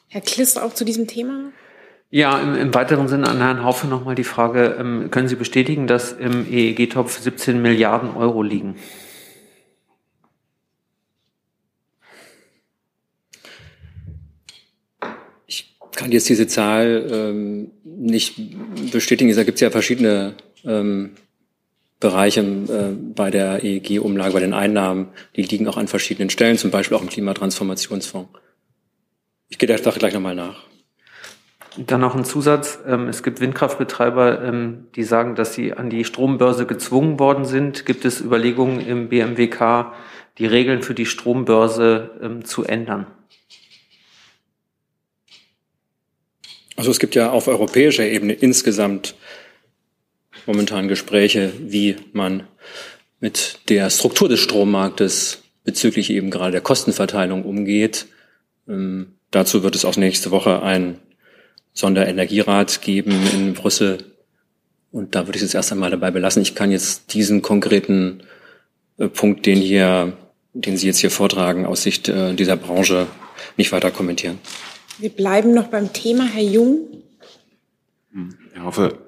[0.09, 1.51] Herr Kliss, auch zu diesem Thema?
[2.13, 5.87] Ja, im, im weiteren Sinne an Herrn Haufe nochmal die Frage, ähm, können Sie bestätigen,
[5.87, 8.75] dass im EEG-Topf 17 Milliarden Euro liegen?
[15.47, 18.35] Ich kann jetzt diese Zahl ähm, nicht
[18.91, 19.35] bestätigen.
[19.35, 21.15] Da gibt es ja verschiedene ähm,
[21.99, 25.07] Bereiche äh, bei der EEG-Umlage, bei den Einnahmen.
[25.35, 28.29] Die liegen auch an verschiedenen Stellen, zum Beispiel auch im Klimatransformationsfonds.
[29.49, 30.72] Ich gehe der Sache gleich nochmal nach.
[31.77, 32.79] Dann noch ein Zusatz.
[32.87, 37.85] Ähm, es gibt Windkraftbetreiber, ähm, die sagen, dass sie an die Strombörse gezwungen worden sind.
[37.85, 39.93] Gibt es Überlegungen im BMWK,
[40.37, 43.07] die Regeln für die Strombörse ähm, zu ändern?
[46.75, 49.15] Also es gibt ja auf europäischer Ebene insgesamt
[50.45, 52.47] momentan Gespräche, wie man
[53.19, 58.07] mit der Struktur des Strommarktes bezüglich eben gerade der Kostenverteilung umgeht.
[58.65, 60.99] Dazu wird es auch nächste Woche ein
[61.73, 64.13] Sonderenergierat geben in Brüssel.
[64.91, 66.41] Und da würde ich es erst einmal dabei belassen.
[66.41, 68.21] Ich kann jetzt diesen konkreten
[68.97, 70.13] äh, Punkt, den hier,
[70.53, 73.07] den Sie jetzt hier vortragen, aus Sicht äh, dieser Branche
[73.57, 74.37] nicht weiter kommentieren.
[74.99, 76.87] Wir bleiben noch beim Thema, Herr Jung.
[78.55, 78.99] Ich hoffe,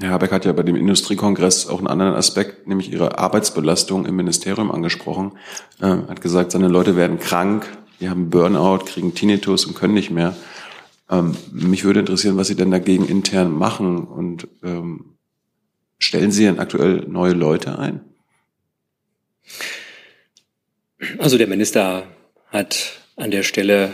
[0.00, 4.16] Herr Habeck hat ja bei dem Industriekongress auch einen anderen Aspekt, nämlich ihre Arbeitsbelastung im
[4.16, 5.32] Ministerium angesprochen.
[5.80, 7.66] Er hat gesagt, seine Leute werden krank,
[8.00, 10.34] die haben Burnout, kriegen Tinnitus und können nicht mehr.
[11.10, 15.16] Ähm, mich würde interessieren, was Sie denn dagegen intern machen und ähm,
[15.98, 18.00] stellen Sie denn aktuell neue Leute ein?
[21.18, 22.06] Also der Minister
[22.46, 23.92] hat an der Stelle,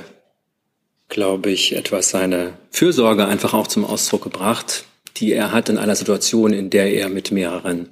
[1.09, 4.85] glaube ich, etwas seine Fürsorge einfach auch zum Ausdruck gebracht,
[5.17, 7.89] die er hat in einer Situation, in der er mit mehreren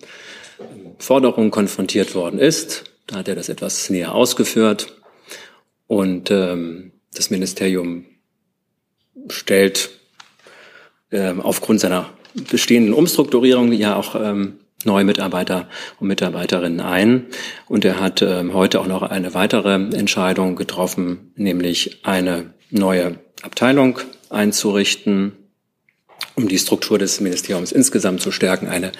[0.60, 2.84] ähm, Forderungen konfrontiert worden ist.
[3.06, 5.00] Da hat er das etwas näher ausgeführt.
[5.86, 8.06] Und ähm, das Ministerium
[9.28, 9.90] stellt
[11.10, 12.10] ähm, aufgrund seiner
[12.50, 17.26] bestehenden Umstrukturierung ja auch ähm, neue Mitarbeiter und Mitarbeiterinnen ein.
[17.66, 24.00] Und er hat ähm, heute auch noch eine weitere Entscheidung getroffen, nämlich eine neue Abteilung
[24.30, 25.32] einzurichten,
[26.34, 28.68] um die Struktur des Ministeriums insgesamt zu stärken.
[28.68, 28.92] Eine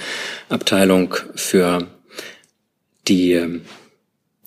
[0.48, 1.86] Abteilung für
[3.08, 3.62] die ähm,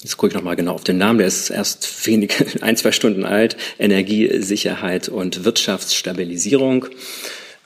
[0.01, 3.25] Jetzt gucke ich nochmal genau auf den Namen, der ist erst wenig, ein, zwei Stunden
[3.25, 6.87] alt, Energiesicherheit und Wirtschaftsstabilisierung,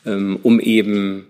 [0.06, 1.28] ähm, um eben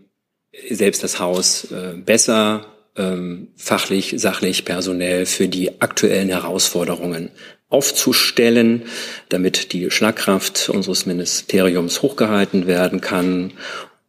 [0.69, 2.65] selbst das Haus äh, besser
[2.97, 7.31] ähm, fachlich, sachlich, personell für die aktuellen Herausforderungen
[7.69, 8.83] aufzustellen,
[9.29, 13.53] damit die Schlagkraft unseres Ministeriums hochgehalten werden kann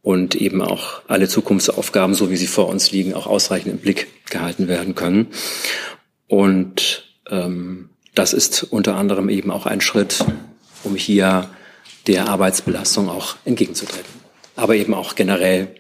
[0.03, 4.09] und eben auch alle Zukunftsaufgaben, so wie sie vor uns liegen, auch ausreichend im Blick
[4.31, 5.29] gehalten werden können.
[6.33, 10.25] Und ähm, das ist unter anderem eben auch ein Schritt,
[10.83, 11.51] um hier
[12.07, 14.11] der Arbeitsbelastung auch entgegenzutreten.
[14.57, 15.75] Aber eben auch generell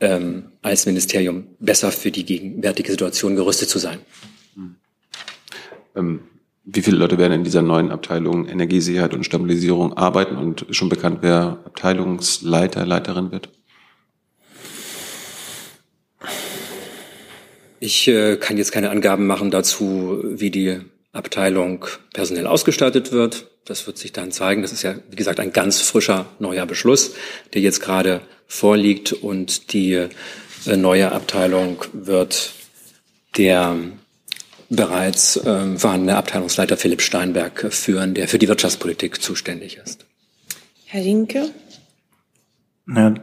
[0.00, 3.98] ähm, als Ministerium besser für die gegenwärtige Situation gerüstet zu sein.
[5.94, 6.20] Ähm,
[6.64, 11.18] wie viele Leute werden in dieser neuen Abteilung Energiesicherheit und Stabilisierung arbeiten und schon bekannt,
[11.20, 13.50] wer Abteilungsleiter, Leiterin wird?
[17.80, 20.80] Ich äh, kann jetzt keine Angaben machen dazu, wie die
[21.12, 23.46] Abteilung personell ausgestattet wird.
[23.64, 24.62] Das wird sich dann zeigen.
[24.62, 27.14] Das ist ja, wie gesagt, ein ganz frischer neuer Beschluss,
[27.54, 32.52] der jetzt gerade vorliegt und die äh, neue Abteilung wird
[33.36, 33.76] der
[34.70, 40.04] bereits ähm, vorhandene Abteilungsleiter Philipp Steinberg führen, der für die Wirtschaftspolitik zuständig ist.
[40.86, 41.50] Herr Rinke?
[42.94, 43.14] Ja,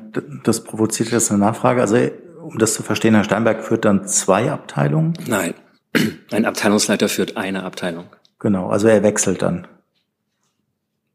[0.44, 1.82] das provoziert jetzt eine Nachfrage.
[1.82, 2.12] Also,
[2.45, 5.13] um das zu verstehen, Herr Steinberg führt dann zwei Abteilungen?
[5.27, 5.53] Nein,
[6.31, 8.05] ein Abteilungsleiter führt eine Abteilung.
[8.39, 9.67] Genau, also er wechselt dann.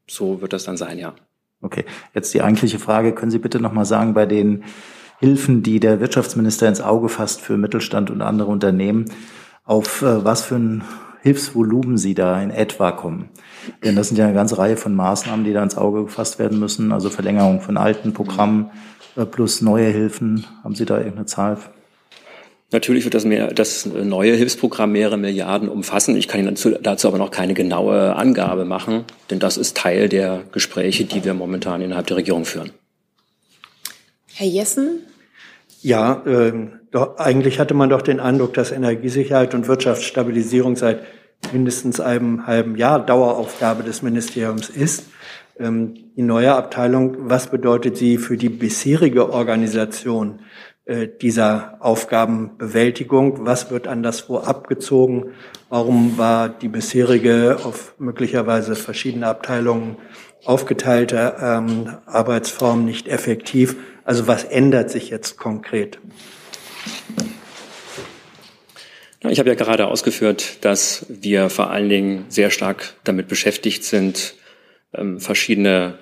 [0.08, 1.14] So wird das dann sein, ja.
[1.62, 3.14] Okay, jetzt die eigentliche Frage.
[3.14, 4.64] Können Sie bitte nochmal sagen, bei den
[5.18, 9.04] Hilfen, die der Wirtschaftsminister ins Auge fasst für Mittelstand und andere Unternehmen,
[9.64, 10.82] auf äh, was für ein
[11.22, 13.28] Hilfsvolumen Sie da in etwa kommen?
[13.84, 16.58] Denn das sind ja eine ganze Reihe von Maßnahmen, die da ins Auge gefasst werden
[16.58, 18.70] müssen, also Verlängerung von alten Programmen
[19.26, 20.46] plus neue Hilfen.
[20.62, 21.58] Haben Sie da irgendeine Zahl?
[22.72, 26.16] Natürlich wird das, mehr, das neue Hilfsprogramm mehrere Milliarden umfassen.
[26.16, 30.08] Ich kann Ihnen dazu, dazu aber noch keine genaue Angabe machen, denn das ist Teil
[30.08, 32.70] der Gespräche, die wir momentan innerhalb der Regierung führen.
[34.34, 35.00] Herr Jessen?
[35.82, 36.52] Ja, äh,
[36.92, 41.00] doch, eigentlich hatte man doch den Eindruck, dass Energiesicherheit und Wirtschaftsstabilisierung seit
[41.52, 45.04] mindestens einem halben Jahr Daueraufgabe des Ministeriums ist.
[45.60, 50.40] Ähm, die neue Abteilung, was bedeutet sie für die bisherige Organisation?
[50.86, 53.46] Äh, dieser Aufgabenbewältigung?
[53.46, 55.34] Was wird anderswo abgezogen?
[55.68, 59.98] Warum war die bisherige auf möglicherweise verschiedene Abteilungen
[60.44, 63.76] aufgeteilte ähm, Arbeitsform nicht effektiv?
[64.04, 66.00] Also was ändert sich jetzt konkret?
[69.28, 74.34] Ich habe ja gerade ausgeführt, dass wir vor allen Dingen sehr stark damit beschäftigt sind,
[74.94, 75.98] ähm, verschiedene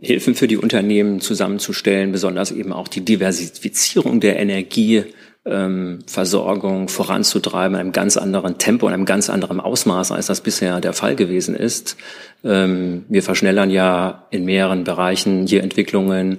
[0.00, 7.80] Hilfen für die Unternehmen zusammenzustellen, besonders eben auch die Diversifizierung der Energieversorgung ähm, voranzutreiben in
[7.80, 11.54] einem ganz anderen Tempo, in einem ganz anderen Ausmaß, als das bisher der Fall gewesen
[11.54, 11.96] ist.
[12.42, 16.38] Ähm, wir verschnellern ja in mehreren Bereichen hier Entwicklungen,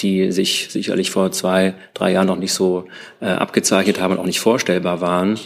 [0.00, 2.86] die sich sicherlich vor zwei, drei Jahren noch nicht so
[3.20, 5.38] äh, abgezeichnet haben und auch nicht vorstellbar waren.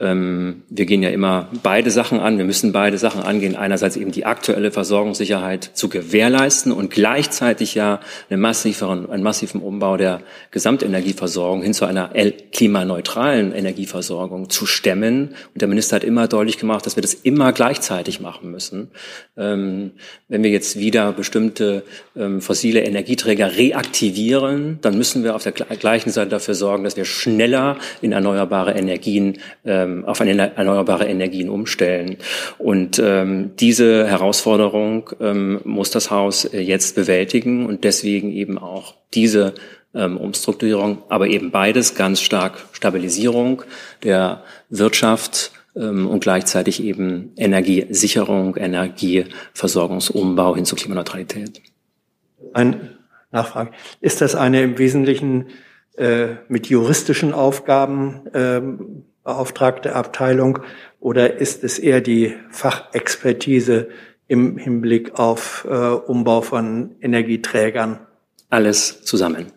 [0.00, 2.38] Ähm, wir gehen ja immer beide Sachen an.
[2.38, 3.54] Wir müssen beide Sachen angehen.
[3.54, 9.98] Einerseits eben die aktuelle Versorgungssicherheit zu gewährleisten und gleichzeitig ja einen massiveren, einen massiven Umbau
[9.98, 12.12] der Gesamtenergieversorgung hin zu einer
[12.52, 15.34] klimaneutralen Energieversorgung zu stemmen.
[15.52, 18.88] Und der Minister hat immer deutlich gemacht, dass wir das immer gleichzeitig machen müssen.
[19.36, 19.92] Ähm,
[20.28, 21.82] wenn wir jetzt wieder bestimmte
[22.16, 27.04] ähm, fossile Energieträger reaktivieren, dann müssen wir auf der gleichen Seite dafür sorgen, dass wir
[27.04, 29.38] schneller in erneuerbare Energien
[29.90, 32.16] ähm, auf erneuerbare Energien umstellen.
[32.58, 38.94] Und ähm, diese Herausforderung ähm, muss das Haus äh, jetzt bewältigen und deswegen eben auch
[39.14, 39.54] diese
[39.94, 43.62] ähm, Umstrukturierung, aber eben beides ganz stark Stabilisierung
[44.04, 51.60] der Wirtschaft ähm, und gleichzeitig eben Energiesicherung, Energieversorgungsumbau hin zur Klimaneutralität.
[52.52, 52.98] Eine
[53.32, 53.72] Nachfrage.
[54.00, 55.46] Ist das eine im Wesentlichen
[55.96, 60.60] äh, mit juristischen Aufgaben ähm, beauftragte Abteilung
[60.98, 63.88] oder ist es eher die Fachexpertise
[64.28, 68.00] im Hinblick auf äh, Umbau von Energieträgern?
[68.48, 69.52] Alles zusammen.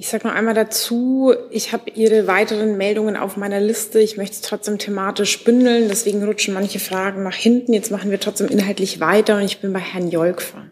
[0.00, 4.00] Ich sage noch einmal dazu, ich habe Ihre weiteren Meldungen auf meiner Liste.
[4.00, 7.74] Ich möchte es trotzdem thematisch bündeln, deswegen rutschen manche Fragen nach hinten.
[7.74, 10.64] Jetzt machen wir trotzdem inhaltlich weiter und ich bin bei Herrn Jolkfer.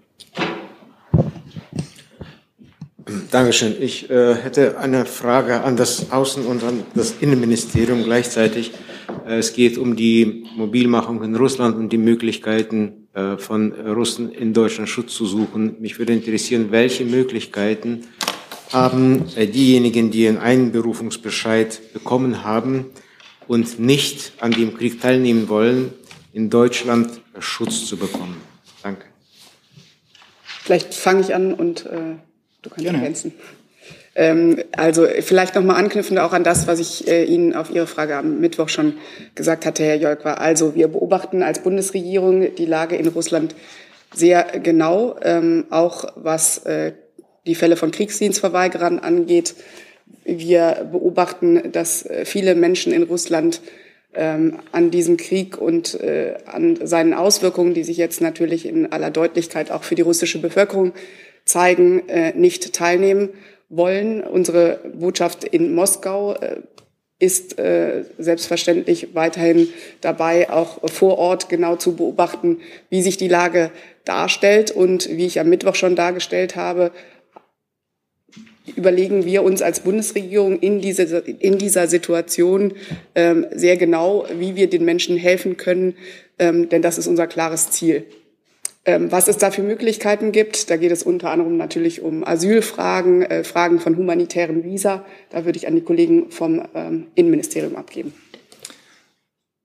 [3.31, 3.75] Dankeschön.
[3.81, 8.73] Ich äh, hätte eine Frage an das Außen- und an das Innenministerium gleichzeitig.
[9.27, 14.53] Äh, es geht um die Mobilmachung in Russland und die Möglichkeiten äh, von Russen in
[14.53, 15.77] Deutschland Schutz zu suchen.
[15.81, 18.05] Mich würde interessieren, welche Möglichkeiten
[18.73, 22.87] haben äh, diejenigen, die einen Einberufungsbescheid bekommen haben
[23.47, 25.95] und nicht an dem Krieg teilnehmen wollen,
[26.35, 28.37] in Deutschland Schutz zu bekommen.
[28.83, 29.07] Danke.
[30.45, 32.17] Vielleicht fange ich an und äh,
[32.63, 32.99] Du kannst Gerne.
[32.99, 33.35] ergänzen.
[34.15, 38.17] Ähm, also vielleicht nochmal anknüpfend auch an das, was ich äh, Ihnen auf Ihre Frage
[38.17, 38.95] am Mittwoch schon
[39.35, 40.35] gesagt hatte, Herr Jolkwa.
[40.35, 43.55] Also wir beobachten als Bundesregierung die Lage in Russland
[44.15, 46.93] sehr genau, ähm, auch was äh,
[47.47, 49.55] die Fälle von Kriegsdienstverweigerern angeht.
[50.25, 53.61] Wir beobachten, dass äh, viele Menschen in Russland
[54.15, 59.11] ähm, an diesem Krieg und äh, an seinen Auswirkungen, die sich jetzt natürlich in aller
[59.11, 60.93] Deutlichkeit auch für die russische Bevölkerung
[61.49, 63.31] zeigen, äh, nicht teilnehmen
[63.69, 64.23] wollen.
[64.23, 66.57] Unsere Botschaft in Moskau äh,
[67.19, 69.69] ist äh, selbstverständlich weiterhin
[70.01, 73.71] dabei, auch vor Ort genau zu beobachten, wie sich die Lage
[74.05, 74.71] darstellt.
[74.71, 76.93] Und wie ich am Mittwoch schon dargestellt habe,
[78.77, 82.75] überlegen wir uns als Bundesregierung in, diese, in dieser Situation
[83.15, 85.95] ähm, sehr genau, wie wir den Menschen helfen können,
[86.39, 88.05] ähm, denn das ist unser klares Ziel.
[88.89, 93.21] Ähm, was es da für Möglichkeiten gibt, da geht es unter anderem natürlich um Asylfragen,
[93.21, 95.05] äh, Fragen von humanitären Visa.
[95.29, 98.15] Da würde ich an die Kollegen vom ähm, Innenministerium abgeben.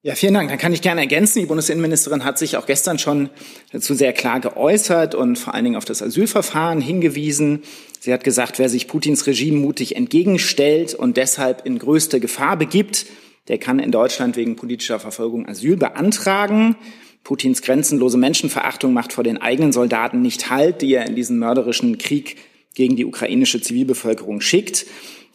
[0.02, 0.50] Ja, vielen Dank.
[0.50, 1.40] Dann kann ich gerne ergänzen.
[1.40, 3.30] Die Bundesinnenministerin hat sich auch gestern schon
[3.72, 7.64] dazu sehr klar geäußert und vor allen Dingen auf das Asylverfahren hingewiesen.
[8.02, 13.06] Sie hat gesagt, wer sich Putins Regime mutig entgegenstellt und deshalb in größte Gefahr begibt,
[13.48, 16.76] der kann in Deutschland wegen politischer Verfolgung Asyl beantragen.
[17.24, 21.98] Putins grenzenlose Menschenverachtung macht vor den eigenen Soldaten nicht Halt, die er in diesen mörderischen
[21.98, 22.38] Krieg
[22.76, 24.86] gegen die ukrainische Zivilbevölkerung schickt.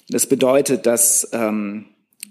[0.08, 1.86] Das bedeutet, dass ähm,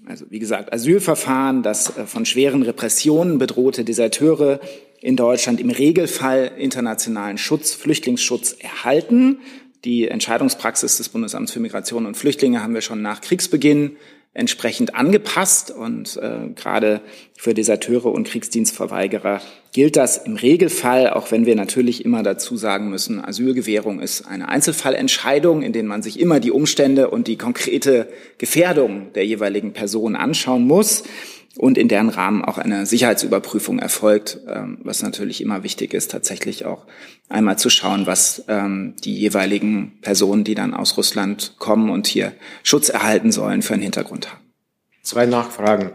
[0.07, 4.59] also wie gesagt, Asylverfahren, dass äh, von schweren Repressionen bedrohte Deserteure
[5.01, 9.39] in Deutschland im Regelfall internationalen Schutz, Flüchtlingsschutz erhalten.
[9.85, 13.97] Die Entscheidungspraxis des Bundesamts für Migration und Flüchtlinge haben wir schon nach Kriegsbeginn
[14.37, 15.71] entsprechend angepasst.
[15.71, 17.01] Und äh, gerade
[17.35, 19.41] für Deserteure und Kriegsdienstverweigerer
[19.73, 24.47] gilt das im Regelfall, auch wenn wir natürlich immer dazu sagen müssen, Asylgewährung ist eine
[24.49, 30.15] Einzelfallentscheidung, in der man sich immer die Umstände und die konkrete Gefährdung der jeweiligen Person
[30.15, 31.03] anschauen muss
[31.57, 36.65] und in deren Rahmen auch eine Sicherheitsüberprüfung erfolgt, ähm, was natürlich immer wichtig ist, tatsächlich
[36.65, 36.85] auch
[37.29, 42.33] einmal zu schauen, was ähm, die jeweiligen Personen, die dann aus Russland kommen und hier
[42.63, 44.41] Schutz erhalten sollen, für einen Hintergrund haben.
[45.01, 45.91] Zwei Nachfragen.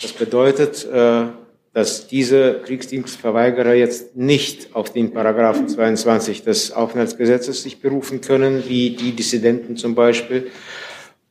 [0.00, 1.26] Das bedeutet, äh,
[1.72, 8.96] dass diese Kriegsdienstverweigerer jetzt nicht auf den Paragraphen 22 des Aufenthaltsgesetzes sich berufen können, wie
[8.96, 10.50] die Dissidenten zum Beispiel.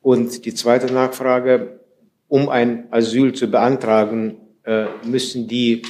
[0.04, 1.80] Und die zweite Nachfrage,
[2.36, 5.84] um ein Asyl zu beantragen, äh, müssen die,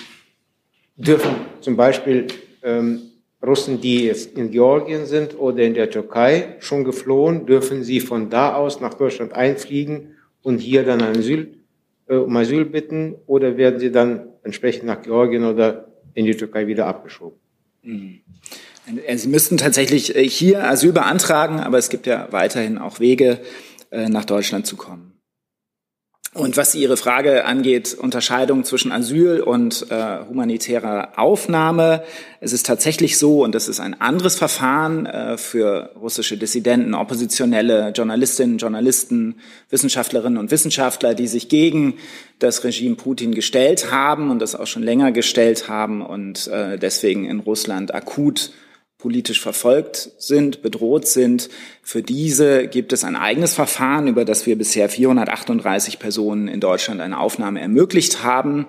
[0.95, 2.27] dürfen zum Beispiel
[2.61, 3.01] ähm,
[3.43, 8.29] Russen, die jetzt in Georgien sind oder in der Türkei schon geflohen, dürfen sie von
[8.29, 11.47] da aus nach Deutschland einfliegen und hier dann ein Asyl,
[12.07, 16.67] äh, um Asyl bitten oder werden sie dann entsprechend nach Georgien oder in die Türkei
[16.67, 17.39] wieder abgeschoben?
[17.81, 18.19] Mhm.
[19.15, 23.39] Sie müssten tatsächlich äh, hier Asyl beantragen, aber es gibt ja weiterhin auch Wege,
[23.89, 25.14] äh, nach Deutschland zu kommen.
[26.35, 32.03] Und was Ihre Frage angeht, Unterscheidung zwischen Asyl und äh, humanitärer Aufnahme,
[32.41, 37.93] es ist tatsächlich so, und das ist ein anderes Verfahren äh, für russische Dissidenten, Oppositionelle,
[37.95, 39.35] Journalistinnen, Journalisten,
[39.69, 41.93] Wissenschaftlerinnen und Wissenschaftler, die sich gegen
[42.39, 47.23] das Regime Putin gestellt haben und das auch schon länger gestellt haben und äh, deswegen
[47.23, 48.51] in Russland akut
[49.05, 51.49] politisch verfolgt sind, bedroht sind.
[51.83, 57.01] Für diese gibt es ein eigenes Verfahren, über das wir bisher 438 Personen in Deutschland
[57.01, 58.65] eine Aufnahme ermöglicht haben.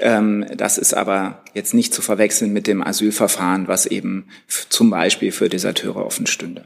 [0.00, 4.28] Ähm, das ist aber jetzt nicht zu verwechseln mit dem Asylverfahren, was eben
[4.70, 6.64] zum Beispiel für Deserteure offen stünde.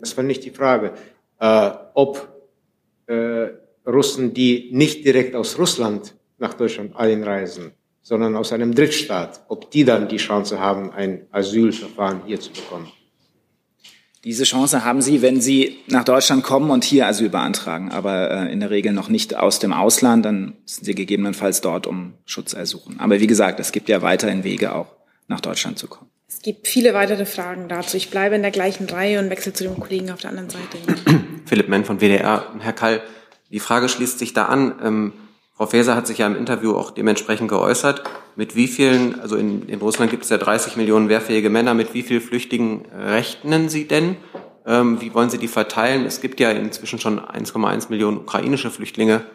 [0.00, 0.94] Das war nicht die Frage,
[1.38, 2.26] äh, ob
[3.06, 3.50] äh,
[3.86, 7.70] Russen, die nicht direkt aus Russland nach Deutschland einreisen,
[8.02, 12.90] sondern aus einem Drittstaat, ob die dann die Chance haben, ein Asylverfahren hier zu bekommen.
[14.24, 18.52] Diese Chance haben Sie, wenn Sie nach Deutschland kommen und hier Asyl beantragen, aber äh,
[18.52, 22.52] in der Regel noch nicht aus dem Ausland, dann sind Sie gegebenenfalls dort um Schutz
[22.52, 23.00] ersuchen.
[23.00, 24.88] Aber wie gesagt, es gibt ja weiterhin Wege, auch
[25.26, 26.10] nach Deutschland zu kommen.
[26.28, 27.96] Es gibt viele weitere Fragen dazu.
[27.96, 30.78] Ich bleibe in der gleichen Reihe und wechsle zu dem Kollegen auf der anderen Seite.
[31.46, 32.44] Philipp Menn von WDR.
[32.58, 33.00] Herr Kall,
[33.50, 34.74] die Frage schließt sich da an.
[34.84, 35.12] Ähm,
[35.60, 38.02] Frau Faeser hat sich ja im Interview auch dementsprechend geäußert.
[38.34, 41.92] Mit wie vielen, also in, in Russland gibt es ja 30 Millionen wehrfähige Männer, mit
[41.92, 44.16] wie vielen Flüchtlingen rechnen Sie denn?
[44.64, 46.06] Ähm, wie wollen Sie die verteilen?
[46.06, 49.26] Es gibt ja inzwischen schon 1,1 Millionen ukrainische Flüchtlinge.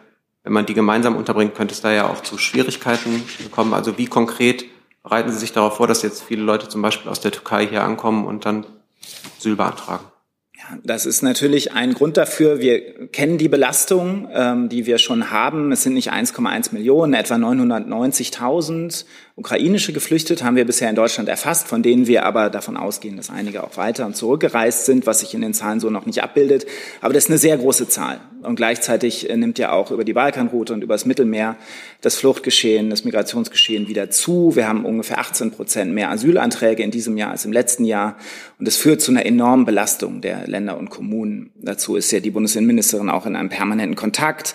[0.42, 3.72] Wenn man die gemeinsam unterbringt, könnte es da ja auch zu Schwierigkeiten kommen.
[3.72, 4.64] Also wie konkret
[5.04, 7.84] bereiten Sie sich darauf vor, dass jetzt viele Leute zum Beispiel aus der Türkei hier
[7.84, 8.66] ankommen und dann
[9.38, 10.04] Asyl beantragen?
[10.82, 12.60] Das ist natürlich ein Grund dafür.
[12.60, 15.70] Wir kennen die Belastung, ähm, die wir schon haben.
[15.72, 19.04] Es sind nicht 1,1 Millionen, etwa 990.000
[19.38, 23.28] ukrainische Geflüchtete haben wir bisher in Deutschland erfasst, von denen wir aber davon ausgehen, dass
[23.28, 26.64] einige auch weiter und zurückgereist sind, was sich in den Zahlen so noch nicht abbildet.
[27.02, 30.14] Aber das ist eine sehr große Zahl, Und gleichzeitig äh, nimmt ja auch über die
[30.14, 31.56] Balkanroute und über das Mittelmeer
[32.00, 34.56] das Fluchtgeschehen, das Migrationsgeschehen wieder zu.
[34.56, 38.16] Wir haben ungefähr 18 Prozent mehr Asylanträge in diesem Jahr als im letzten Jahr.
[38.58, 41.50] Und es führt zu einer enormen Belastung der Länder und Kommunen.
[41.60, 44.54] Dazu ist ja die Bundesinnenministerin auch in einem permanenten Kontakt.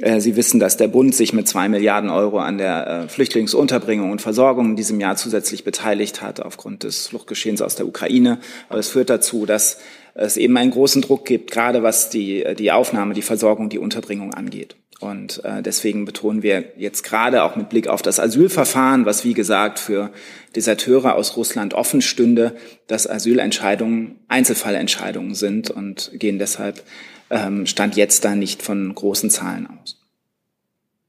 [0.00, 4.10] Äh, Sie wissen, dass der Bund sich mit zwei Milliarden Euro an der äh, Flüchtlingsunterbringung
[4.10, 8.38] und Versorgung in diesem Jahr zusätzlich beteiligt hat aufgrund des Fluchtgeschehens aus der Ukraine.
[8.68, 9.78] Aber es führt dazu, dass
[10.14, 14.34] es eben einen großen Druck gibt, gerade was die, die Aufnahme, die Versorgung, die Unterbringung
[14.34, 14.76] angeht.
[15.00, 19.34] Und äh, deswegen betonen wir jetzt gerade auch mit Blick auf das Asylverfahren, was wie
[19.34, 20.10] gesagt für
[20.56, 22.56] Deserteure aus Russland offen stünde,
[22.88, 26.82] dass Asylentscheidungen Einzelfallentscheidungen sind und gehen deshalb
[27.30, 30.00] ähm, stand jetzt da nicht von großen Zahlen aus.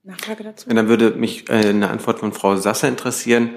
[0.03, 0.69] Nachfrage dazu?
[0.69, 3.51] Und dann würde mich äh, eine Antwort von Frau Sasse interessieren.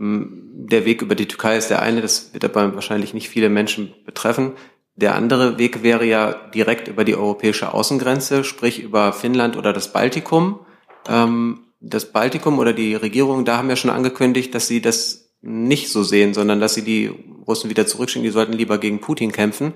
[0.00, 3.94] Der Weg über die Türkei ist der eine, das wird aber wahrscheinlich nicht viele Menschen
[4.04, 4.52] betreffen.
[4.94, 9.92] Der andere Weg wäre ja direkt über die europäische Außengrenze, sprich über Finnland oder das
[9.92, 10.60] Baltikum.
[11.08, 15.90] Ähm, das Baltikum oder die Regierung, da haben ja schon angekündigt, dass sie das nicht
[15.90, 17.12] so sehen, sondern dass sie die
[17.46, 19.74] Russen wieder zurückschicken, die sollten lieber gegen Putin kämpfen.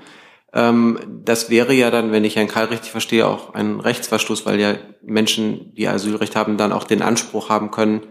[0.53, 4.61] Ähm, das wäre ja dann, wenn ich Herrn Karl richtig verstehe, auch ein Rechtsverstoß, weil
[4.61, 8.03] ja Menschen, die Asylrecht haben, dann auch den Anspruch haben können,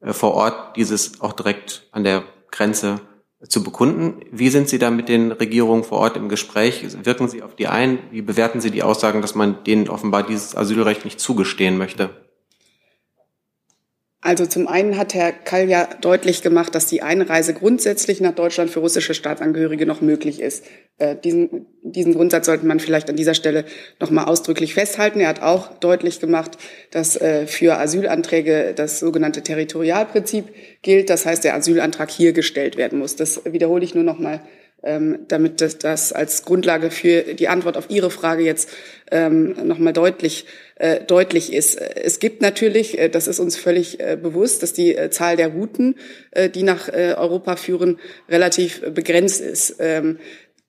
[0.00, 3.00] äh, vor Ort dieses auch direkt an der Grenze
[3.48, 4.20] zu bekunden.
[4.30, 6.84] Wie sind Sie da mit den Regierungen vor Ort im Gespräch?
[7.04, 7.98] Wirken Sie auf die ein?
[8.10, 12.10] Wie bewerten Sie die Aussagen, dass man denen offenbar dieses Asylrecht nicht zugestehen möchte?
[14.22, 18.70] Also zum einen hat Herr Kall ja deutlich gemacht, dass die Einreise grundsätzlich nach Deutschland
[18.70, 20.66] für russische Staatsangehörige noch möglich ist.
[20.98, 23.64] Äh, diesen, diesen Grundsatz sollte man vielleicht an dieser Stelle
[23.98, 25.20] nochmal ausdrücklich festhalten.
[25.20, 26.58] Er hat auch deutlich gemacht,
[26.90, 30.44] dass äh, für Asylanträge das sogenannte Territorialprinzip
[30.82, 31.08] gilt.
[31.08, 33.16] Das heißt, der Asylantrag hier gestellt werden muss.
[33.16, 34.42] Das wiederhole ich nur nochmal
[34.82, 38.70] ähm, damit das, das als Grundlage für die Antwort auf Ihre Frage jetzt
[39.10, 40.46] ähm, nochmal deutlich,
[40.80, 41.78] äh, deutlich ist.
[41.78, 45.96] Es gibt natürlich, äh, das ist uns völlig äh, bewusst, dass die Zahl der Routen,
[46.54, 47.98] die nach Europa führen,
[48.30, 49.76] relativ begrenzt ist.
[49.78, 50.18] Ähm,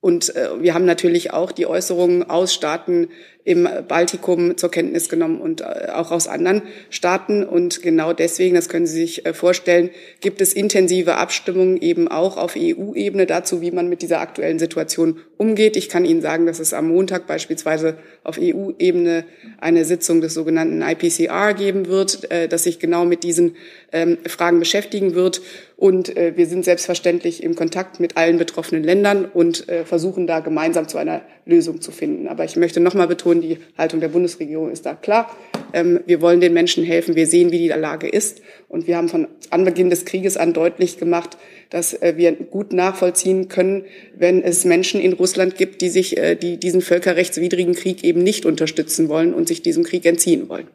[0.00, 3.08] und wir haben natürlich auch die Äußerungen aus Staaten
[3.44, 7.42] im Baltikum zur Kenntnis genommen und äh, auch aus anderen Staaten.
[7.42, 9.90] Und genau deswegen, das können Sie sich äh, vorstellen,
[10.20, 15.18] gibt es intensive Abstimmungen eben auch auf EU-Ebene dazu, wie man mit dieser aktuellen Situation
[15.38, 15.76] umgeht.
[15.76, 19.24] Ich kann Ihnen sagen, dass es am Montag beispielsweise auf EU-Ebene
[19.58, 23.56] eine Sitzung des sogenannten IPCR geben wird, äh, das sich genau mit diesen
[23.90, 25.42] ähm, Fragen beschäftigen wird.
[25.76, 30.96] Und wir sind selbstverständlich im Kontakt mit allen betroffenen Ländern und versuchen da gemeinsam zu
[30.96, 32.28] einer Lösung zu finden.
[32.28, 35.34] Aber ich möchte noch mal betonen, betonen, die Haltung der Bundesregierung ist da klar.
[35.72, 37.14] Ähm, wir wollen den Menschen helfen.
[37.14, 38.42] Wir sehen, wie die Lage ist.
[38.68, 41.36] Und wir haben von Anbeginn des Krieges an deutlich gemacht,
[41.70, 43.84] dass äh, wir gut nachvollziehen können,
[44.16, 48.46] wenn es Menschen in Russland gibt, die sich, äh, die diesen völkerrechtswidrigen Krieg eben nicht
[48.46, 50.68] unterstützen wollen und sich diesem Krieg entziehen wollen.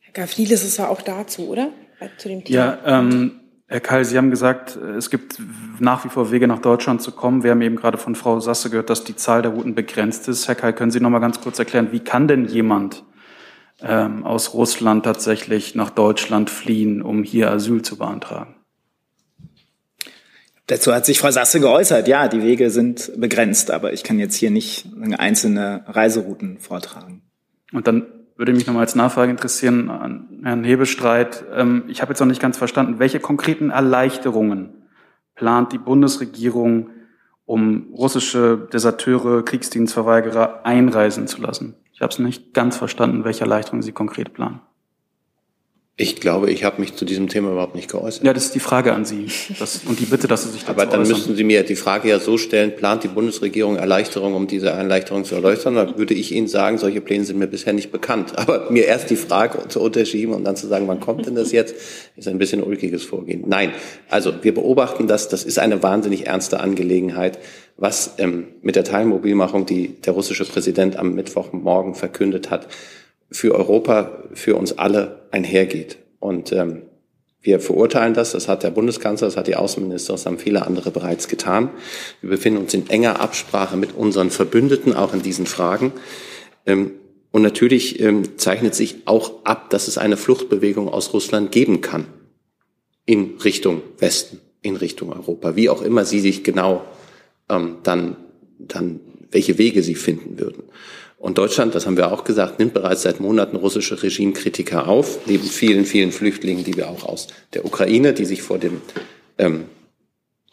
[0.00, 1.72] Herr Gavrilis ist ja auch dazu, oder?
[2.18, 2.58] Zu dem Thema.
[2.84, 3.40] Ja, ähm,
[3.74, 5.42] Herr Keil, Sie haben gesagt, es gibt
[5.80, 7.42] nach wie vor Wege nach Deutschland zu kommen.
[7.42, 10.46] Wir haben eben gerade von Frau Sasse gehört, dass die Zahl der Routen begrenzt ist.
[10.46, 13.02] Herr Keil, können Sie noch mal ganz kurz erklären, wie kann denn jemand
[13.82, 18.54] ähm, aus Russland tatsächlich nach Deutschland fliehen, um hier Asyl zu beantragen?
[20.68, 22.06] Dazu hat sich Frau Sasse geäußert.
[22.06, 24.86] Ja, die Wege sind begrenzt, aber ich kann jetzt hier nicht
[25.18, 27.22] einzelne Reiserouten vortragen.
[27.72, 28.06] Und dann
[28.36, 31.44] würde mich nochmal als Nachfrage interessieren an Herrn Hebestreit.
[31.52, 34.88] Ähm, ich habe jetzt noch nicht ganz verstanden, welche konkreten Erleichterungen
[35.34, 36.90] plant die Bundesregierung,
[37.44, 41.74] um russische Deserteure, Kriegsdienstverweigerer einreisen zu lassen?
[41.92, 44.60] Ich habe es nicht ganz verstanden, welche Erleichterungen Sie konkret planen.
[45.96, 48.24] Ich glaube, ich habe mich zu diesem Thema überhaupt nicht geäußert.
[48.24, 49.28] Ja, das ist die Frage an Sie
[49.60, 51.16] das, und die Bitte, dass Sie sich dazu Aber dann äußern.
[51.16, 55.24] müssten Sie mir die Frage ja so stellen, plant die Bundesregierung Erleichterung, um diese Erleichterung
[55.24, 55.76] zu erläutern?
[55.76, 58.36] Dann würde ich Ihnen sagen, solche Pläne sind mir bisher nicht bekannt.
[58.36, 61.52] Aber mir erst die Frage zu unterschieben und dann zu sagen, wann kommt denn das
[61.52, 61.76] jetzt,
[62.16, 63.44] ist ein bisschen ulkiges Vorgehen.
[63.46, 63.70] Nein,
[64.10, 67.38] also wir beobachten das, das ist eine wahnsinnig ernste Angelegenheit,
[67.76, 72.66] was ähm, mit der Teilmobilmachung, die der russische Präsident am Mittwochmorgen verkündet hat,
[73.34, 75.98] für Europa, für uns alle einhergeht.
[76.20, 76.82] Und ähm,
[77.42, 80.92] wir verurteilen das, das hat der Bundeskanzler, das hat die Außenminister, das haben viele andere
[80.92, 81.70] bereits getan.
[82.20, 85.92] Wir befinden uns in enger Absprache mit unseren Verbündeten, auch in diesen Fragen.
[86.64, 86.92] Ähm,
[87.32, 92.06] und natürlich ähm, zeichnet sich auch ab, dass es eine Fluchtbewegung aus Russland geben kann
[93.04, 96.84] in Richtung Westen, in Richtung Europa, wie auch immer sie sich genau
[97.50, 98.16] ähm, dann,
[98.60, 99.00] dann,
[99.32, 100.62] welche Wege sie finden würden.
[101.24, 105.44] Und Deutschland, das haben wir auch gesagt, nimmt bereits seit Monaten russische Regimekritiker auf, neben
[105.44, 108.82] vielen, vielen Flüchtlingen, die wir auch aus der Ukraine, die sich vor dem
[109.38, 109.64] ähm,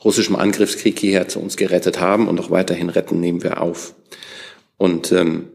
[0.02, 3.96] russischen Angriffskrieg hierher zu uns gerettet haben und auch weiterhin retten, nehmen wir auf.
[4.78, 5.50] Und ähm,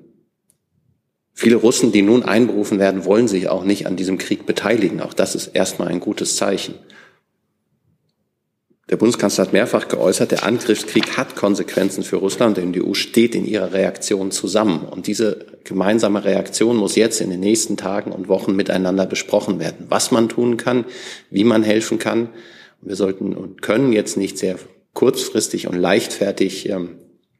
[1.32, 5.00] viele Russen, die nun einberufen werden, wollen sich auch nicht an diesem Krieg beteiligen.
[5.00, 6.74] Auch das ist erstmal ein gutes Zeichen.
[8.88, 13.34] Der Bundeskanzler hat mehrfach geäußert, der Angriffskrieg hat Konsequenzen für Russland und die EU steht
[13.34, 14.86] in ihrer Reaktion zusammen.
[14.88, 19.86] Und diese gemeinsame Reaktion muss jetzt in den nächsten Tagen und Wochen miteinander besprochen werden.
[19.88, 20.84] Was man tun kann,
[21.30, 22.28] wie man helfen kann.
[22.80, 24.56] Wir sollten und können jetzt nicht sehr
[24.92, 26.90] kurzfristig und leichtfertig, ähm,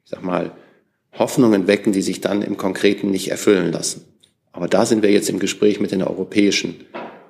[0.03, 0.51] ich sag mal,
[1.17, 4.03] Hoffnungen wecken, die sich dann im Konkreten nicht erfüllen lassen.
[4.51, 6.75] Aber da sind wir jetzt im Gespräch mit den europäischen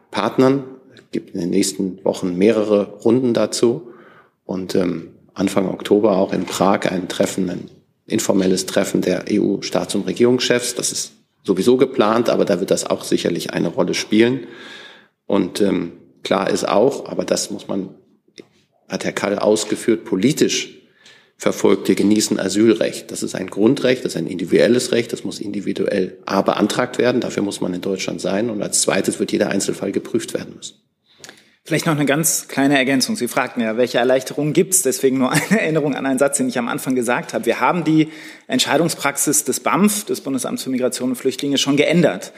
[0.09, 0.63] Partnern.
[0.95, 3.91] Es gibt in den nächsten Wochen mehrere Runden dazu
[4.47, 7.69] und ähm, Anfang Oktober auch in Prag ein Treffen, ein
[8.07, 10.73] informelles Treffen der EU-Staats- und Regierungschefs.
[10.73, 11.11] Das ist
[11.43, 14.47] sowieso geplant, aber da wird das auch sicherlich eine Rolle spielen.
[15.27, 15.91] Und ähm,
[16.23, 17.89] klar ist auch, aber das muss man,
[18.89, 20.73] hat Herr Kall ausgeführt, politisch
[21.39, 23.11] Verfolgte genießen Asylrecht.
[23.11, 27.21] Das ist ein Grundrecht, das ist ein individuelles Recht, das muss individuell A beantragt werden,
[27.21, 30.77] dafür muss man in Deutschland sein und als zweites wird jeder Einzelfall geprüft werden müssen.
[31.67, 33.17] Vielleicht noch eine ganz kleine Ergänzung.
[33.17, 34.83] Sie fragten ja, welche Erleichterungen gibt es?
[34.83, 37.45] Deswegen nur eine Erinnerung an einen Satz, den ich am Anfang gesagt habe.
[37.45, 38.07] Wir haben die
[38.47, 42.31] Entscheidungspraxis des BAMF, des Bundesamts für Migration und Flüchtlinge, schon geändert.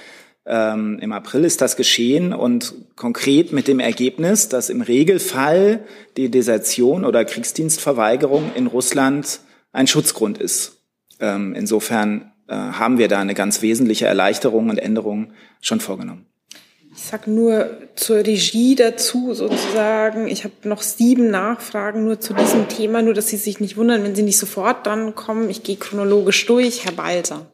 [0.48, 5.82] Ähm, Im April ist das geschehen und konkret mit dem Ergebnis, dass im Regelfall
[6.18, 10.82] die Desertion oder Kriegsdienstverweigerung in Russland ein Schutzgrund ist.
[11.20, 16.29] Ähm, insofern äh, haben wir da eine ganz wesentliche Erleichterung und Änderung schon vorgenommen.
[17.02, 20.28] Ich sage nur zur Regie dazu sozusagen.
[20.28, 24.04] Ich habe noch sieben Nachfragen nur zu diesem Thema, nur dass Sie sich nicht wundern,
[24.04, 25.50] wenn Sie nicht sofort dann kommen.
[25.50, 26.84] Ich gehe chronologisch durch.
[26.84, 27.46] Herr Balser.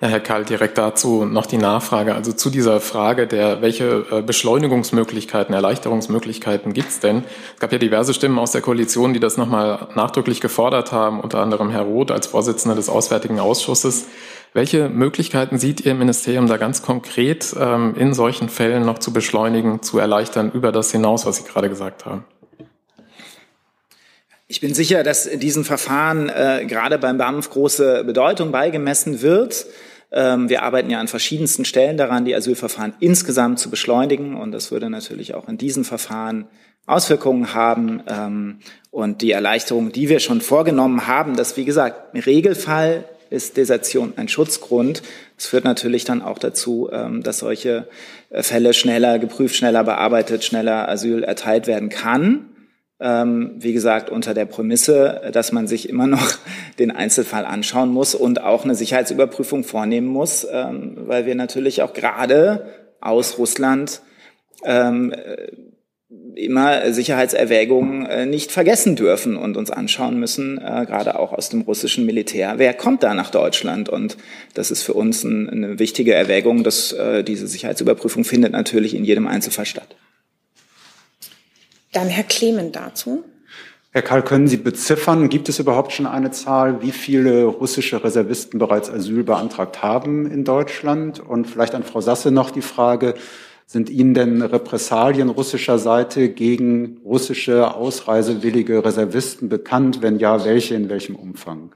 [0.00, 2.14] Ja, Herr Karl, direkt dazu noch die Nachfrage.
[2.14, 7.24] Also zu dieser Frage der, welche äh, Beschleunigungsmöglichkeiten, Erleichterungsmöglichkeiten gibt es denn?
[7.54, 11.40] Es gab ja diverse Stimmen aus der Koalition, die das nochmal nachdrücklich gefordert haben, unter
[11.40, 14.06] anderem Herr Roth als Vorsitzender des Auswärtigen Ausschusses.
[14.52, 19.80] Welche Möglichkeiten sieht Ihr Ministerium da ganz konkret ähm, in solchen Fällen noch zu beschleunigen,
[19.82, 22.24] zu erleichtern über das hinaus, was Sie gerade gesagt haben?
[24.48, 29.66] Ich bin sicher, dass diesen Verfahren äh, gerade beim BAMF große Bedeutung beigemessen wird.
[30.10, 34.34] Ähm, wir arbeiten ja an verschiedensten Stellen daran, die Asylverfahren insgesamt zu beschleunigen.
[34.34, 36.48] Und das würde natürlich auch in diesen Verfahren
[36.86, 38.02] Auswirkungen haben.
[38.08, 38.58] Ähm,
[38.90, 44.14] und die Erleichterung, die wir schon vorgenommen haben, dass, wie gesagt, im Regelfall ist Desertion
[44.16, 45.02] ein Schutzgrund.
[45.36, 47.88] Das führt natürlich dann auch dazu, ähm, dass solche
[48.30, 52.46] äh, Fälle schneller geprüft, schneller bearbeitet, schneller Asyl erteilt werden kann.
[52.98, 56.36] Ähm, wie gesagt, unter der Prämisse, dass man sich immer noch
[56.78, 61.94] den Einzelfall anschauen muss und auch eine Sicherheitsüberprüfung vornehmen muss, ähm, weil wir natürlich auch
[61.94, 62.66] gerade
[63.00, 64.02] aus Russland
[64.64, 65.14] ähm,
[66.34, 71.62] immer Sicherheitserwägungen äh, nicht vergessen dürfen und uns anschauen müssen, äh, gerade auch aus dem
[71.62, 72.54] russischen Militär.
[72.56, 73.88] Wer kommt da nach Deutschland?
[73.88, 74.16] Und
[74.54, 79.26] das ist für uns eine wichtige Erwägung, dass äh, diese Sicherheitsüberprüfung findet natürlich in jedem
[79.26, 79.96] Einzelfall statt.
[81.92, 83.24] Dann Herr Clement dazu.
[83.92, 88.60] Herr Karl, können Sie beziffern, gibt es überhaupt schon eine Zahl, wie viele russische Reservisten
[88.60, 91.18] bereits Asyl beantragt haben in Deutschland?
[91.18, 93.14] Und vielleicht an Frau Sasse noch die Frage,
[93.70, 100.02] sind Ihnen denn Repressalien russischer Seite gegen russische ausreisewillige Reservisten bekannt?
[100.02, 101.70] Wenn ja, welche, in welchem Umfang?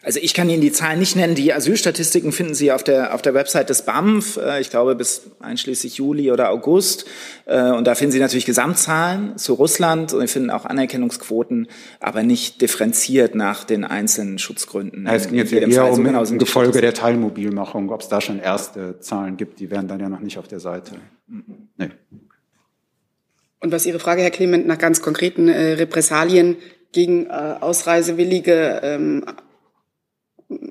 [0.00, 1.34] Also ich kann Ihnen die Zahlen nicht nennen.
[1.34, 5.22] Die Asylstatistiken finden Sie auf der, auf der Website des BAMF, äh, ich glaube bis
[5.40, 7.04] einschließlich Juli oder August.
[7.46, 11.66] Äh, und da finden Sie natürlich Gesamtzahlen zu Russland und Sie finden auch Anerkennungsquoten,
[11.98, 15.04] aber nicht differenziert nach den einzelnen Schutzgründen.
[15.04, 18.38] Ja, es ging jetzt eher um genau im Gefolge der Teilmobilmachung, ob es da schon
[18.38, 19.58] erste Zahlen gibt.
[19.58, 20.92] Die wären dann ja noch nicht auf der Seite.
[21.76, 21.90] Nee.
[23.60, 26.56] Und was Ihre Frage, Herr Clement, nach ganz konkreten äh, Repressalien
[26.92, 29.24] gegen äh, Ausreisewillige ähm,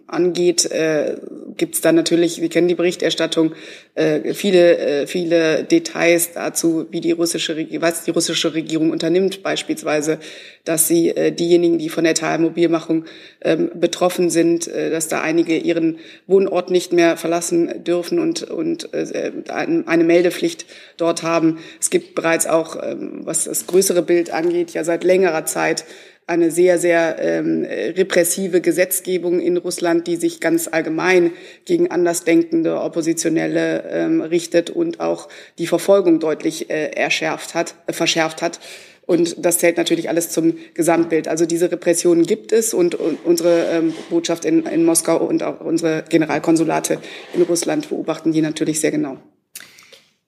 [0.08, 1.18] angeht, äh,
[1.56, 3.54] gibt es da natürlich, wir kennen die Berichterstattung,
[3.94, 10.18] äh, viele, äh, viele Details dazu, wie die russische, was die russische Regierung unternimmt, beispielsweise,
[10.66, 13.06] dass sie äh, diejenigen, die von der Teilmobilmachung
[13.42, 18.92] ähm, betroffen sind, äh, dass da einige ihren Wohnort nicht mehr verlassen dürfen und, und
[18.94, 20.66] äh, eine Meldepflicht
[20.98, 21.60] dort haben.
[21.80, 25.86] Es gibt bereits auch, ähm, was das größere Bild angeht, ja seit längerer Zeit
[26.28, 31.32] eine sehr, sehr ähm, repressive Gesetzgebung in Russland, die sich ganz allgemein
[31.64, 38.42] gegen andersdenkende Oppositionelle ähm, richtet und auch die Verfolgung deutlich äh, erschärft hat, äh, verschärft
[38.42, 38.60] hat.
[39.06, 41.30] Und das zählt natürlich alles zum Gesamtbild.
[41.30, 45.62] Also diese Repressionen gibt es und, und unsere ähm, Botschaft in, in Moskau und auch
[45.62, 47.00] unsere Generalkonsulate
[47.34, 49.18] in Russland beobachten die natürlich sehr genau.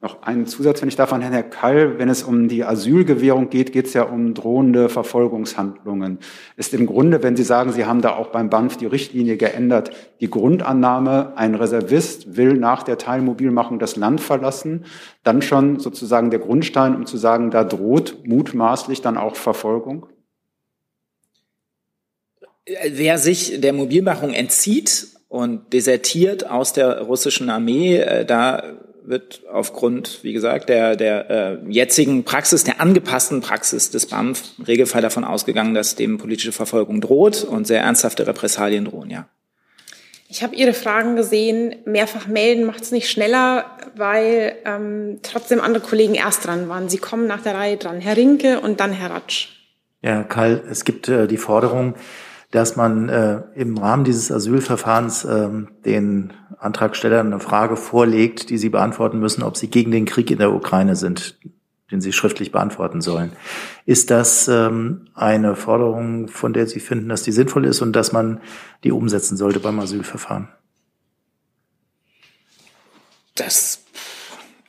[0.01, 1.99] Noch einen Zusatz, wenn ich darf, an Herrn Kall.
[1.99, 6.19] Wenn es um die Asylgewährung geht, geht es ja um drohende Verfolgungshandlungen.
[6.55, 9.91] Ist im Grunde, wenn Sie sagen, Sie haben da auch beim BANF die Richtlinie geändert,
[10.21, 14.85] die Grundannahme, ein Reservist will nach der Teilmobilmachung das Land verlassen,
[15.23, 20.05] dann schon sozusagen der Grundstein, um zu sagen, da droht mutmaßlich dann auch Verfolgung?
[22.65, 28.63] Wer sich der Mobilmachung entzieht und desertiert aus der russischen Armee, äh, da
[29.09, 34.65] wird aufgrund, wie gesagt, der, der äh, jetzigen Praxis, der angepassten Praxis des BAMF im
[34.65, 39.27] Regelfall davon ausgegangen, dass dem politische Verfolgung droht und sehr ernsthafte Repressalien drohen, ja.
[40.31, 41.75] Ich habe Ihre Fragen gesehen.
[41.85, 46.87] Mehrfach melden macht es nicht schneller, weil ähm, trotzdem andere Kollegen erst dran waren.
[46.87, 47.99] Sie kommen nach der Reihe dran.
[47.99, 49.47] Herr Rinke und dann Herr Ratsch.
[50.03, 51.95] Ja, Karl, es gibt äh, die Forderung,
[52.51, 55.49] dass man äh, im Rahmen dieses Asylverfahrens äh,
[55.85, 60.39] den Antragstellern eine Frage vorlegt, die sie beantworten müssen, ob sie gegen den Krieg in
[60.39, 61.37] der Ukraine sind,
[61.91, 63.33] den sie schriftlich beantworten sollen.
[63.85, 68.11] Ist das ähm, eine Forderung, von der Sie finden, dass die sinnvoll ist und dass
[68.11, 68.41] man
[68.83, 70.49] die umsetzen sollte beim Asylverfahren?
[73.35, 73.85] Das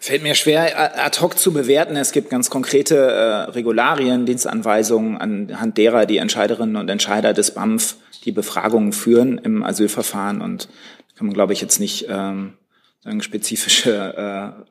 [0.02, 1.94] Fällt mir schwer ad hoc zu bewerten.
[1.94, 7.96] Es gibt ganz konkrete äh, Regularien, Dienstanweisungen, anhand derer die Entscheiderinnen und Entscheider des BAMF
[8.24, 10.40] die Befragungen führen im Asylverfahren.
[10.40, 10.68] Und
[11.16, 12.54] kann man, glaube ich, jetzt nicht ähm,
[13.04, 13.92] sagen, spezifische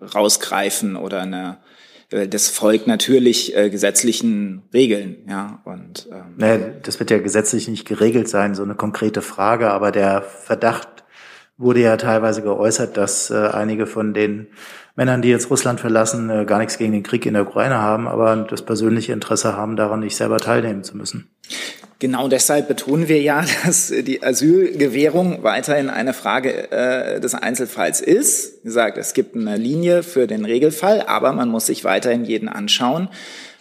[0.02, 1.58] äh, rausgreifen oder eine
[2.10, 5.62] äh, das folgt natürlich äh, gesetzlichen Regeln, ja.
[5.64, 9.92] Und ähm, naja, das wird ja gesetzlich nicht geregelt sein, so eine konkrete Frage, aber
[9.92, 11.04] der Verdacht
[11.60, 14.48] wurde ja teilweise geäußert, dass äh, einige von den
[14.96, 18.08] Männern, die jetzt Russland verlassen, äh, gar nichts gegen den Krieg in der Ukraine haben,
[18.08, 21.30] aber das persönliche Interesse haben, daran nicht selber teilnehmen zu müssen.
[22.00, 28.64] Genau deshalb betonen wir ja, dass die Asylgewährung weiterhin eine Frage äh, des Einzelfalls ist.
[28.64, 32.48] Wie gesagt, es gibt eine Linie für den Regelfall, aber man muss sich weiterhin jeden
[32.48, 33.10] anschauen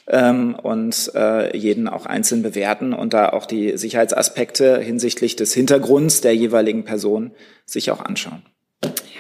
[0.09, 6.21] ähm, und äh, jeden auch einzeln bewerten und da auch die Sicherheitsaspekte hinsichtlich des Hintergrunds
[6.21, 7.33] der jeweiligen Person
[7.65, 8.43] sich auch anschauen.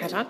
[0.01, 0.27] Herr Rath?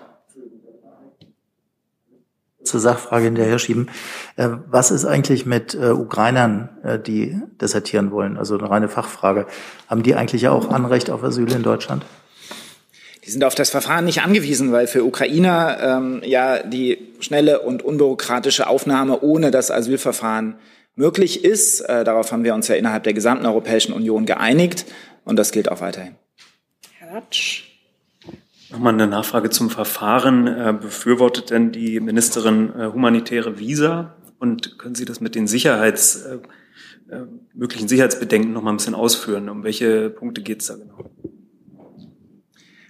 [2.69, 3.89] zur Sachfrage hinterher schieben.
[4.35, 8.37] Äh, was ist eigentlich mit äh, Ukrainern, äh, die desertieren wollen?
[8.37, 9.47] Also eine reine Fachfrage.
[9.87, 12.05] Haben die eigentlich auch Anrecht auf Asyl in Deutschland?
[13.29, 17.83] Die sind auf das Verfahren nicht angewiesen, weil für Ukrainer ähm, ja die schnelle und
[17.83, 20.55] unbürokratische Aufnahme ohne das Asylverfahren
[20.95, 21.81] möglich ist.
[21.81, 24.87] Äh, darauf haben wir uns ja innerhalb der gesamten Europäischen Union geeinigt
[25.25, 26.15] und das gilt auch weiterhin.
[26.97, 27.65] Herr Ratsch.
[28.71, 30.47] Nochmal eine Nachfrage zum Verfahren.
[30.47, 34.15] Äh, befürwortet denn die Ministerin äh, humanitäre Visa?
[34.39, 36.39] Und können Sie das mit den Sicherheits, äh,
[37.53, 39.49] möglichen Sicherheitsbedenken noch mal ein bisschen ausführen?
[39.49, 41.11] Um welche Punkte geht es da genau?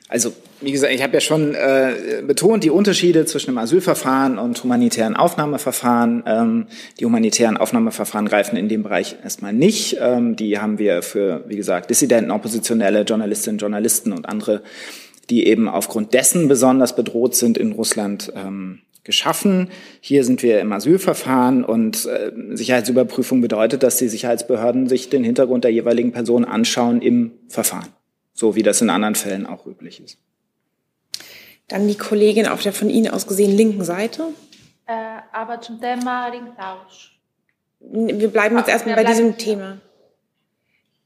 [0.09, 4.61] Also, wie gesagt, ich habe ja schon äh, betont die Unterschiede zwischen dem Asylverfahren und
[4.61, 6.23] humanitären Aufnahmeverfahren.
[6.25, 6.67] Ähm,
[6.99, 9.97] die humanitären Aufnahmeverfahren greifen in dem Bereich erstmal nicht.
[10.01, 14.63] Ähm, die haben wir für, wie gesagt, Dissidenten, Oppositionelle, Journalistinnen, Journalisten und andere
[15.29, 19.69] die eben aufgrund dessen besonders bedroht sind in Russland ähm, geschaffen.
[20.01, 25.63] Hier sind wir im Asylverfahren und äh, Sicherheitsüberprüfung bedeutet, dass die Sicherheitsbehörden sich den Hintergrund
[25.63, 27.87] der jeweiligen Person anschauen im Verfahren,
[28.39, 30.17] so wie das in anderen Fällen auch üblich ist.
[31.67, 34.29] Dann die Kollegin auf der von Ihnen aus gesehen linken Seite.
[34.87, 34.93] Äh,
[35.31, 37.19] aber zum Thema Ringtausch.
[37.79, 39.79] Wir bleiben jetzt erstmal bei diesem Thema.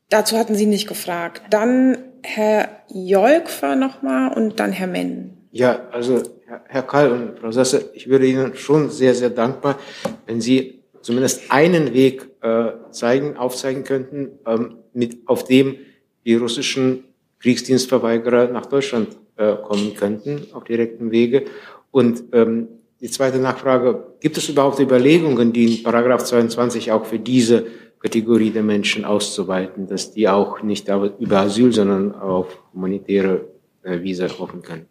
[0.09, 1.41] Dazu hatten Sie nicht gefragt.
[1.49, 5.37] Dann Herr Jolkfer nochmal und dann Herr Menn.
[5.51, 6.23] Ja, also
[6.67, 9.79] Herr Kall und Frau Sasse, ich würde Ihnen schon sehr, sehr dankbar,
[10.25, 15.77] wenn Sie zumindest einen Weg äh, zeigen, aufzeigen könnten, ähm, mit, auf dem
[16.25, 17.03] die russischen
[17.43, 21.45] Kriegsdienstverweigerer nach Deutschland äh, kommen könnten, auf direktem Wege.
[21.91, 22.69] Und ähm,
[23.01, 27.65] die zweite Nachfrage, gibt es überhaupt Überlegungen, die in Paragraph 22 auch für diese
[27.99, 30.87] Kategorie der Menschen auszuweiten, dass die auch nicht
[31.19, 33.45] über Asyl, sondern auf humanitäre
[33.83, 34.85] äh, Visa hoffen können.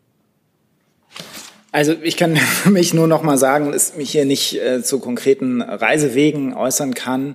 [1.73, 2.39] Also ich kann
[2.71, 6.93] mich nur noch mal sagen, dass ich mich hier nicht äh, zu konkreten Reisewegen äußern
[6.93, 7.35] kann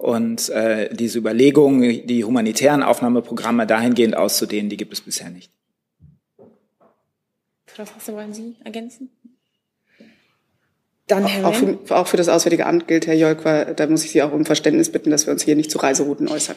[0.00, 5.52] und äh, diese Überlegung, die humanitären Aufnahmeprogramme dahingehend auszudehnen, die gibt es bisher nicht.
[7.66, 9.10] Frau Fasse, wollen Sie ergänzen?
[11.06, 14.12] Dann Herr auch, für, auch für das Auswärtige Amt gilt, Herr Jolkwa, da muss ich
[14.12, 16.56] Sie auch um Verständnis bitten, dass wir uns hier nicht zu Reiserouten äußern.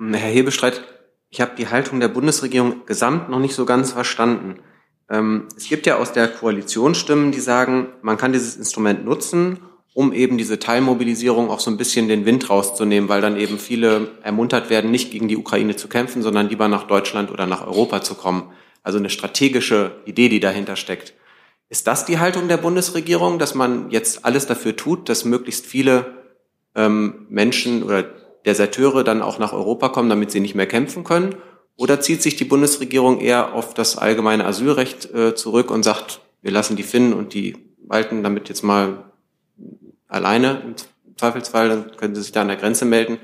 [0.00, 0.82] Herr Hebestreit,
[1.30, 4.58] ich habe die Haltung der Bundesregierung gesamt noch nicht so ganz verstanden.
[5.08, 9.60] Ähm, es gibt ja aus der Koalition Stimmen, die sagen, man kann dieses Instrument nutzen,
[9.94, 14.08] um eben diese Teilmobilisierung auch so ein bisschen den Wind rauszunehmen, weil dann eben viele
[14.22, 18.02] ermuntert werden, nicht gegen die Ukraine zu kämpfen, sondern lieber nach Deutschland oder nach Europa
[18.02, 18.50] zu kommen.
[18.82, 21.14] Also eine strategische Idee, die dahinter steckt.
[21.68, 26.06] Ist das die Haltung der Bundesregierung, dass man jetzt alles dafür tut, dass möglichst viele
[26.74, 28.04] ähm, Menschen oder
[28.44, 31.36] Deserteure dann auch nach Europa kommen, damit sie nicht mehr kämpfen können?
[31.76, 36.50] Oder zieht sich die Bundesregierung eher auf das allgemeine Asylrecht äh, zurück und sagt, wir
[36.50, 39.04] lassen die Finnen und die Balten damit jetzt mal
[40.14, 40.74] alleine im
[41.16, 43.18] Zweifelsfall, dann können sie sich da an der Grenze melden.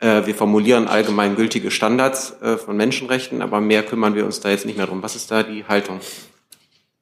[0.00, 4.50] Äh, wir formulieren allgemein gültige Standards äh, von Menschenrechten, aber mehr kümmern wir uns da
[4.50, 5.02] jetzt nicht mehr drum.
[5.02, 6.00] Was ist da die Haltung?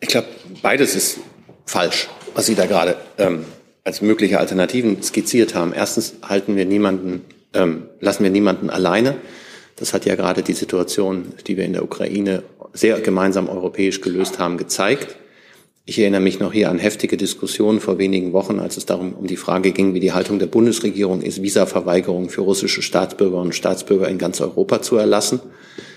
[0.00, 0.28] Ich glaube,
[0.62, 1.20] beides ist
[1.64, 3.44] falsch, was Sie da gerade ähm,
[3.84, 5.72] als mögliche Alternativen skizziert haben.
[5.72, 9.16] Erstens halten wir niemanden, ähm, lassen wir niemanden alleine.
[9.76, 12.42] Das hat ja gerade die Situation, die wir in der Ukraine
[12.72, 15.16] sehr gemeinsam europäisch gelöst haben, gezeigt.
[15.84, 19.26] Ich erinnere mich noch hier an heftige Diskussionen vor wenigen Wochen, als es darum um
[19.26, 24.08] die Frage ging, wie die Haltung der Bundesregierung ist, Visaverweigerung für russische Staatsbürger und Staatsbürger
[24.08, 25.40] in ganz Europa zu erlassen.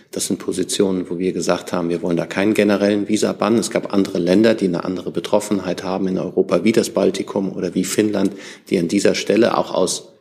[0.10, 3.60] Das sind Positionen, wo wir gesagt haben, wir wollen da keinen generellen Visabann.
[3.60, 7.76] Es gab andere Länder, die eine andere Betroffenheit haben in Europa, wie das Baltikum oder
[7.76, 8.34] wie Finnland,
[8.72, 10.14] die an dieser Stelle auch aus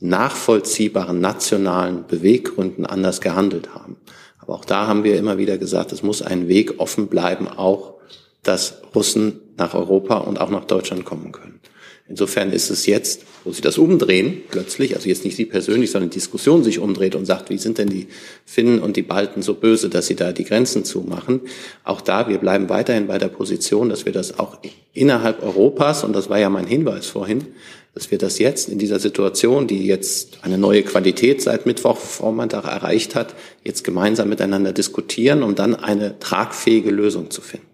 [0.00, 3.98] nachvollziehbaren nationalen Beweggründen anders gehandelt haben.
[4.38, 8.01] Aber auch da haben wir immer wieder gesagt, es muss ein Weg offen bleiben, auch
[8.42, 11.60] dass Russen nach Europa und auch nach Deutschland kommen können.
[12.08, 16.10] Insofern ist es jetzt, wo Sie das umdrehen, plötzlich, also jetzt nicht Sie persönlich, sondern
[16.10, 18.08] die Diskussion sich umdreht und sagt, wie sind denn die
[18.44, 21.40] Finnen und die Balten so böse, dass sie da die Grenzen zumachen?
[21.84, 24.58] Auch da, wir bleiben weiterhin bei der Position, dass wir das auch
[24.92, 27.46] innerhalb Europas, und das war ja mein Hinweis vorhin,
[27.94, 33.14] dass wir das jetzt in dieser Situation, die jetzt eine neue Qualität seit Mittwochvormittag erreicht
[33.14, 33.34] hat,
[33.64, 37.71] jetzt gemeinsam miteinander diskutieren, um dann eine tragfähige Lösung zu finden.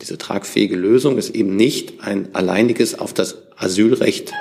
[0.00, 4.32] Diese tragfähige Lösung ist eben nicht ein alleiniges auf das Asylrecht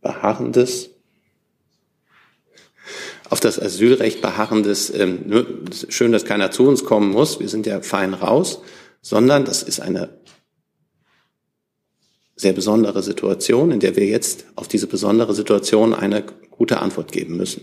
[0.00, 0.90] beharrendes,
[3.28, 7.82] auf das Asylrecht beharrendes, ähm, schön, dass keiner zu uns kommen muss, wir sind ja
[7.82, 8.62] fein raus,
[9.02, 10.18] sondern das ist eine
[12.36, 17.36] sehr besondere Situation, in der wir jetzt auf diese besondere Situation eine gute Antwort geben
[17.36, 17.62] müssen.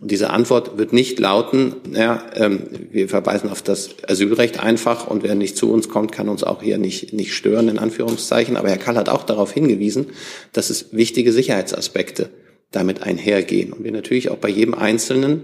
[0.00, 5.22] Und diese Antwort wird nicht lauten, ja, ähm, wir verweisen auf das Asylrecht einfach und
[5.22, 8.56] wer nicht zu uns kommt, kann uns auch hier nicht, nicht stören, in Anführungszeichen.
[8.56, 10.08] Aber Herr Kall hat auch darauf hingewiesen,
[10.52, 12.30] dass es wichtige Sicherheitsaspekte
[12.70, 13.72] damit einhergehen.
[13.72, 15.42] Und wir natürlich auch bei jedem Einzelnen,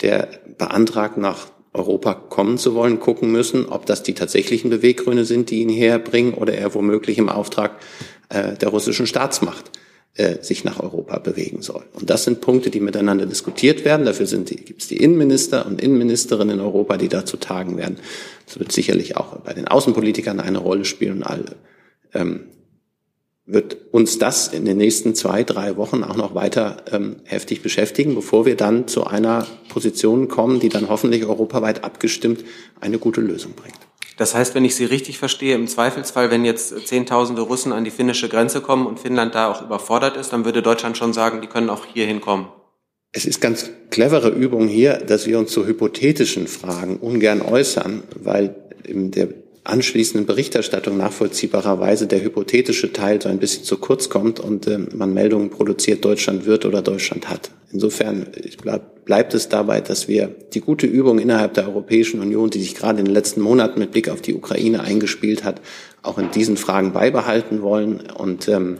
[0.00, 0.28] der
[0.58, 5.60] beantragt, nach Europa kommen zu wollen, gucken müssen, ob das die tatsächlichen Beweggründe sind, die
[5.60, 7.72] ihn herbringen oder er womöglich im Auftrag
[8.28, 9.70] äh, der russischen Staatsmacht
[10.18, 11.84] äh, sich nach Europa bewegen soll.
[11.94, 14.04] Und das sind Punkte, die miteinander diskutiert werden.
[14.04, 17.98] Dafür gibt es die Innenminister und Innenministerinnen in Europa, die dazu tagen werden.
[18.44, 21.56] Das wird sicherlich auch bei den Außenpolitikern eine Rolle spielen und alle.
[22.12, 22.40] Ähm,
[23.46, 28.14] wird uns das in den nächsten zwei, drei Wochen auch noch weiter ähm, heftig beschäftigen,
[28.14, 32.44] bevor wir dann zu einer Position kommen, die dann hoffentlich europaweit abgestimmt
[32.80, 33.87] eine gute Lösung bringt.
[34.18, 37.92] Das heißt, wenn ich Sie richtig verstehe, im Zweifelsfall, wenn jetzt Zehntausende Russen an die
[37.92, 41.46] finnische Grenze kommen und Finnland da auch überfordert ist, dann würde Deutschland schon sagen, die
[41.46, 42.48] können auch hier hinkommen.
[43.12, 48.54] Es ist ganz clevere Übung hier, dass wir uns zu hypothetischen Fragen ungern äußern, weil
[48.86, 49.28] der
[49.68, 55.12] anschließenden Berichterstattung nachvollziehbarerweise der hypothetische Teil so ein bisschen zu kurz kommt und äh, man
[55.12, 57.50] Meldungen produziert, Deutschland wird oder Deutschland hat.
[57.70, 58.26] Insofern
[58.62, 62.74] bleib, bleibt es dabei, dass wir die gute Übung innerhalb der Europäischen Union, die sich
[62.74, 65.60] gerade in den letzten Monaten mit Blick auf die Ukraine eingespielt hat,
[66.02, 68.00] auch in diesen Fragen beibehalten wollen.
[68.10, 68.78] Und ähm,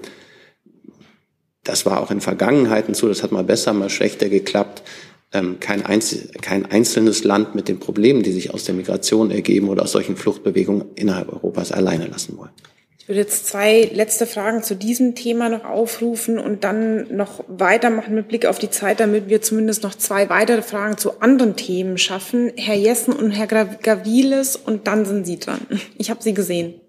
[1.65, 4.83] das war auch in Vergangenheiten so, das hat mal besser, mal schlechter geklappt
[5.31, 9.83] kein, Einzel kein einzelnes Land mit den Problemen, die sich aus der Migration ergeben oder
[9.83, 12.51] aus solchen Fluchtbewegungen innerhalb Europas alleine lassen wollen.
[12.99, 18.15] Ich würde jetzt zwei letzte Fragen zu diesem Thema noch aufrufen und dann noch weitermachen
[18.15, 21.97] mit Blick auf die Zeit, damit wir zumindest noch zwei weitere Fragen zu anderen Themen
[21.97, 22.53] schaffen.
[22.57, 25.61] Herr Jessen und Herr Gaviles und dann sind Sie dran.
[25.97, 26.81] Ich habe Sie gesehen.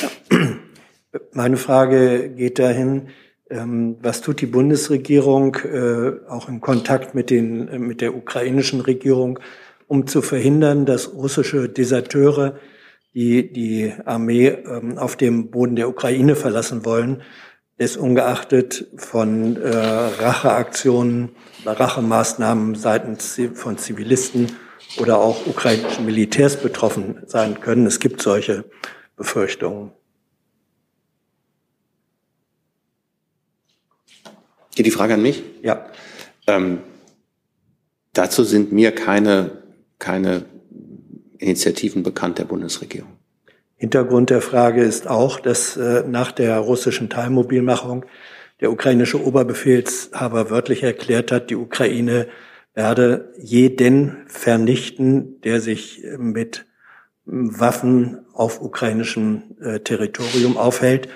[0.00, 0.38] Ja.
[1.32, 3.08] Meine Frage geht dahin, ähm,
[3.48, 9.38] was tut die Bundesregierung äh, auch im Kontakt mit, den, äh, mit der ukrainischen Regierung,
[9.86, 12.58] um zu verhindern, dass russische Deserteure,
[13.14, 17.22] die die Armee ähm, auf dem Boden der Ukraine verlassen wollen,
[17.78, 21.30] es ungeachtet von äh, Racheaktionen,
[21.64, 24.52] Rachemaßnahmen seitens von Zivilisten
[24.98, 27.86] oder auch ukrainischen Militärs betroffen sein können.
[27.86, 28.64] Es gibt solche
[29.16, 29.92] Befürchtungen.
[34.76, 35.42] Geht die Frage an mich?
[35.62, 35.86] Ja.
[36.46, 36.78] Ähm,
[38.12, 39.62] dazu sind mir keine,
[39.98, 40.44] keine
[41.38, 43.10] Initiativen bekannt der Bundesregierung.
[43.76, 48.04] Hintergrund der Frage ist auch, dass äh, nach der russischen Teilmobilmachung
[48.60, 52.28] der ukrainische Oberbefehlshaber wörtlich erklärt hat, die Ukraine
[52.74, 56.66] werde jeden vernichten, der sich mit
[57.24, 61.08] Waffen auf ukrainischem äh, Territorium aufhält,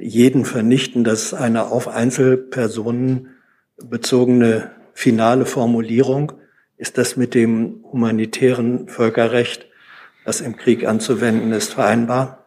[0.00, 1.04] jeden vernichten.
[1.04, 3.28] Das ist eine auf Einzelpersonen
[3.76, 6.32] bezogene finale Formulierung.
[6.76, 9.66] Ist das mit dem humanitären Völkerrecht,
[10.24, 12.44] das im Krieg anzuwenden ist, vereinbar?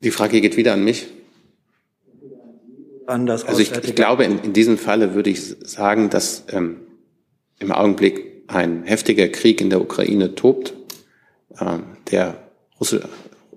[0.00, 1.06] Die Frage geht wieder an mich.
[3.06, 6.80] Anders also ich, ich glaube, in, in diesem Falle würde ich sagen, dass ähm,
[7.58, 10.74] im Augenblick ein heftiger Krieg in der Ukraine tobt,
[11.60, 12.36] ähm, der
[12.78, 13.08] Russe,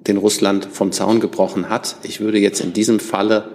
[0.08, 1.98] den Russland vom Zaun gebrochen hat.
[2.04, 3.52] Ich würde jetzt in diesem Falle,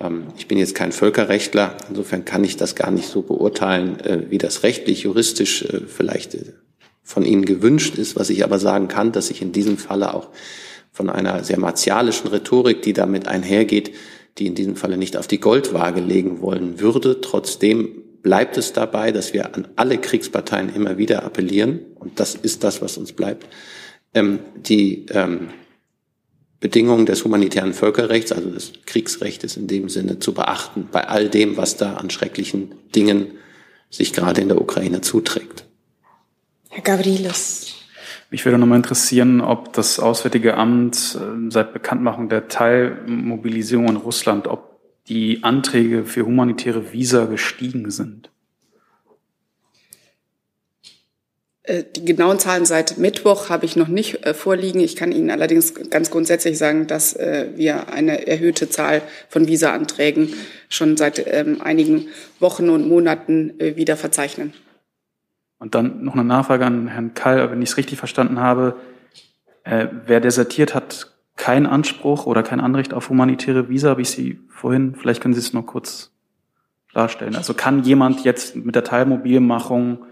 [0.00, 4.30] ähm, ich bin jetzt kein Völkerrechtler, insofern kann ich das gar nicht so beurteilen, äh,
[4.30, 6.52] wie das rechtlich, juristisch äh, vielleicht äh,
[7.02, 8.16] von Ihnen gewünscht ist.
[8.16, 10.30] Was ich aber sagen kann, dass ich in diesem Falle auch
[10.90, 13.92] von einer sehr martialischen Rhetorik, die damit einhergeht,
[14.38, 17.20] die in diesem Falle nicht auf die Goldwaage legen wollen würde.
[17.20, 17.88] Trotzdem
[18.22, 22.80] bleibt es dabei, dass wir an alle Kriegsparteien immer wieder appellieren, und das ist das,
[22.80, 23.46] was uns bleibt,
[24.14, 25.48] ähm, die ähm,
[26.64, 31.58] Bedingungen des humanitären Völkerrechts, also des Kriegsrechts in dem Sinne zu beachten, bei all dem,
[31.58, 33.32] was da an schrecklichen Dingen
[33.90, 35.66] sich gerade in der Ukraine zuträgt.
[36.70, 37.74] Herr Gavrilis.
[38.30, 44.48] Mich würde nochmal interessieren, ob das Auswärtige Amt äh, seit Bekanntmachung der Teilmobilisierung in Russland,
[44.48, 48.30] ob die Anträge für humanitäre Visa gestiegen sind.
[50.86, 50.88] Äh,
[51.66, 54.80] die genauen Zahlen seit Mittwoch habe ich noch nicht äh, vorliegen.
[54.80, 60.34] Ich kann Ihnen allerdings ganz grundsätzlich sagen, dass wir eine erhöhte Zahl von Visa-Anträgen
[60.68, 62.08] schon seit ähm, einigen
[62.38, 64.52] Wochen und Monaten wieder verzeichnen.
[65.58, 68.76] Und dann noch eine Nachfrage an Herrn Kall, wenn ich es richtig verstanden habe.
[69.62, 74.40] Äh, wer desertiert, hat keinen Anspruch oder kein Anrecht auf humanitäre Visa, habe ich Sie
[74.48, 76.12] vorhin, vielleicht können Sie es noch kurz
[76.90, 77.34] klarstellen.
[77.34, 80.04] Also kann jemand jetzt mit der Teilmobilmachung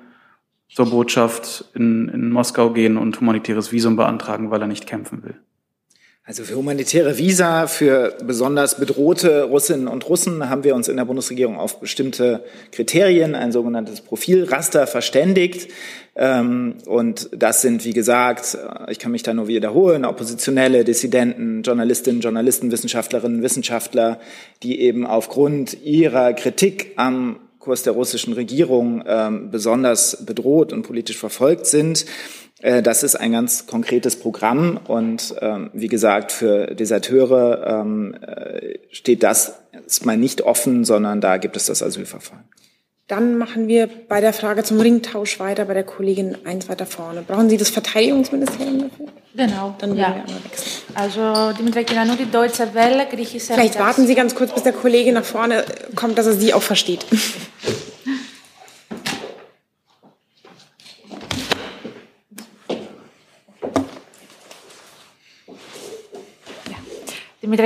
[0.75, 5.35] zur Botschaft in, in Moskau gehen und humanitäres Visum beantragen, weil er nicht kämpfen will?
[6.25, 11.05] Also für humanitäre Visa für besonders bedrohte Russinnen und Russen haben wir uns in der
[11.05, 15.69] Bundesregierung auf bestimmte Kriterien, ein sogenanntes Profilraster, verständigt.
[16.15, 18.57] Ähm, und das sind, wie gesagt,
[18.89, 24.21] ich kann mich da nur wiederholen, Oppositionelle, Dissidenten, Journalistinnen, Journalisten, Wissenschaftlerinnen, Wissenschaftler,
[24.63, 31.17] die eben aufgrund ihrer Kritik am Kurs der russischen Regierung ähm, besonders bedroht und politisch
[31.17, 32.05] verfolgt sind.
[32.61, 38.79] Äh, das ist ein ganz konkretes Programm und ähm, wie gesagt, für Deserteure ähm, äh,
[38.91, 42.43] steht das erstmal nicht offen, sondern da gibt es das Asylverfahren.
[43.13, 47.21] Dann machen wir bei der Frage zum Ringtausch weiter bei der Kollegin eins weiter vorne.
[47.21, 49.07] Brauchen Sie das Verteidigungsministerium dafür?
[49.35, 49.75] Genau.
[49.81, 49.97] Dann ja.
[49.97, 50.83] wir einmal wechseln.
[50.95, 55.13] Also Dimitri Kinanu, die Deutsche Welle, griechische Vielleicht warten Sie ganz kurz, bis der Kollege
[55.13, 55.63] nach vorne
[55.95, 57.05] kommt, dass er Sie auch versteht.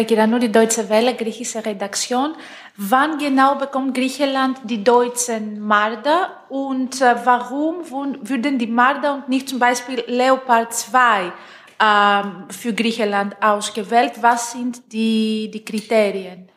[0.07, 2.35] Kiranou, die Deutsche Welle, griechische Redaktion.
[2.79, 9.49] Wann genau bekommt Griechenland die deutschen Marder und äh, warum würden die Marder und nicht
[9.49, 11.33] zum Beispiel Leopard 2
[11.79, 14.13] äh, für Griechenland ausgewählt?
[14.21, 16.51] Was sind die, die Kriterien?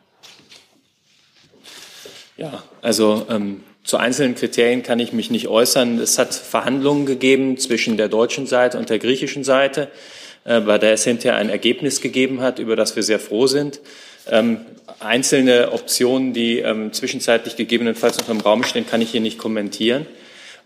[2.36, 5.98] Ja, also ähm, zu einzelnen Kriterien kann ich mich nicht äußern.
[5.98, 9.90] Es hat Verhandlungen gegeben zwischen der deutschen Seite und der griechischen Seite.
[10.44, 13.80] Äh, bei der es hinterher ein Ergebnis gegeben hat, über das wir sehr froh sind.
[14.30, 14.58] Ähm,
[15.00, 20.06] einzelne Optionen, die ähm, zwischenzeitlich gegebenenfalls noch im Raum stehen, kann ich hier nicht kommentieren.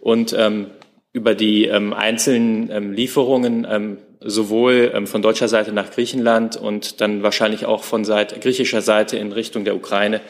[0.00, 0.66] Und ähm,
[1.12, 7.00] über die ähm, einzelnen ähm, Lieferungen ähm, sowohl ähm, von deutscher Seite nach Griechenland und
[7.00, 10.20] dann wahrscheinlich auch von Seite, griechischer Seite in Richtung der Ukraine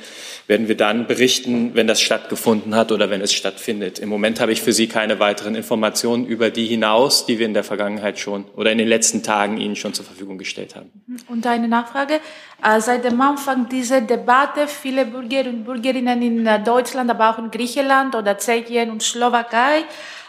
[0.46, 3.98] werden wir dann berichten, wenn das stattgefunden hat oder wenn es stattfindet.
[3.98, 7.54] Im Moment habe ich für Sie keine weiteren Informationen über die hinaus, die wir in
[7.54, 10.90] der Vergangenheit schon oder in den letzten Tagen Ihnen schon zur Verfügung gestellt haben.
[11.28, 12.20] Und eine Nachfrage.
[12.62, 17.38] Äh, seit dem Anfang dieser Debatte, viele Bürger und Bürgerinnen in äh, Deutschland, aber auch
[17.38, 19.84] in Griechenland oder Tschechien und Slowakei,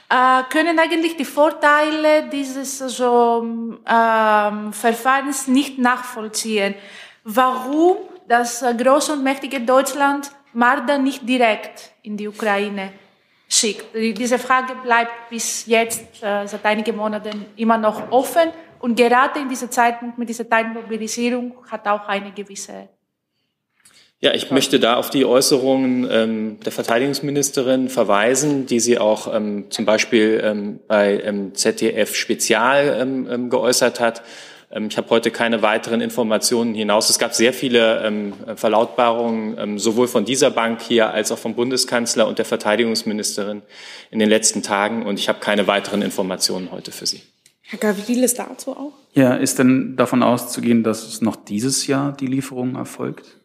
[0.10, 6.76] äh, können eigentlich die Vorteile dieses so, ähm, Verfahrens nicht nachvollziehen.
[7.24, 7.97] Warum
[8.28, 12.93] das große und mächtige Deutschland Marder nicht direkt in die Ukraine
[13.47, 13.93] schickt.
[13.93, 19.49] Diese Frage bleibt bis jetzt äh, seit einigen Monaten immer noch offen und gerade in
[19.49, 22.89] dieser Zeitpunkt mit dieser Teilmobilisierung hat auch eine gewisse
[24.22, 29.66] ja, ich möchte da auf die Äußerungen ähm, der Verteidigungsministerin verweisen, die sie auch ähm,
[29.70, 34.24] zum Beispiel ähm, bei ähm, ZDF Spezial ähm, ähm, geäußert hat
[34.72, 37.09] Ähm, ich habe heute keine weiteren Informationen hinaus.
[37.09, 41.55] Es gab sehr viele ähm, Verlautbarungen, ähm, sowohl von dieser Bank hier als auch vom
[41.55, 43.61] Bundeskanzler und der Verteidigungsministerin
[44.11, 45.05] in den letzten Tagen.
[45.05, 47.22] Und ich habe keine weiteren Informationen heute für Sie.
[47.61, 48.93] Herr Gavrilis dazu auch?
[49.13, 53.38] Ja, ist denn davon auszugehen, dass es noch dieses Jahr die Lieferung erfolgt?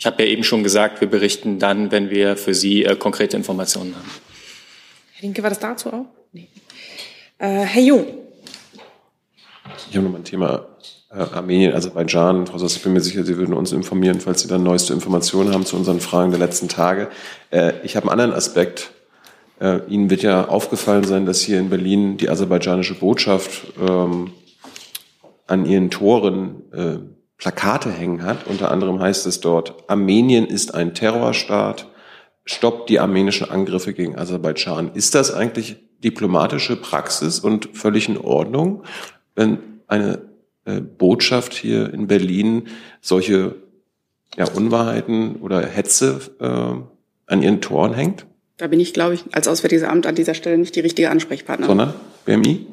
[0.00, 3.36] Ich habe ja eben schon gesagt, wir berichten dann, wenn wir für Sie äh, konkrete
[3.36, 4.10] Informationen haben.
[5.12, 6.06] Herr Linke, war das dazu auch?
[6.32, 6.48] Nee.
[7.36, 8.06] Äh, Herr Jung.
[9.90, 10.68] Ich habe noch mal ein Thema
[11.10, 12.46] äh, Armenien, Aserbaidschan.
[12.46, 15.52] Frau Sass, ich bin mir sicher, Sie würden uns informieren, falls Sie dann neueste Informationen
[15.52, 17.08] haben zu unseren Fragen der letzten Tage.
[17.50, 18.92] Äh, ich habe einen anderen Aspekt.
[19.60, 24.32] Äh, Ihnen wird ja aufgefallen sein, dass hier in Berlin die aserbaidschanische Botschaft ähm,
[25.46, 28.46] an ihren Toren äh, Plakate hängen hat.
[28.46, 31.88] Unter anderem heißt es dort, Armenien ist ein Terrorstaat,
[32.44, 34.92] stoppt die armenischen Angriffe gegen Aserbaidschan.
[34.94, 38.84] Ist das eigentlich diplomatische Praxis und völlig in Ordnung,
[39.34, 40.22] wenn eine
[40.66, 42.68] äh, Botschaft hier in Berlin
[43.00, 43.56] solche
[44.36, 48.26] ja, Unwahrheiten oder Hetze äh, an ihren Toren hängt?
[48.58, 51.70] Da bin ich, glaube ich, als Auswärtiges Amt an dieser Stelle nicht die richtige Ansprechpartnerin.
[51.70, 51.94] Sondern
[52.26, 52.66] BMI?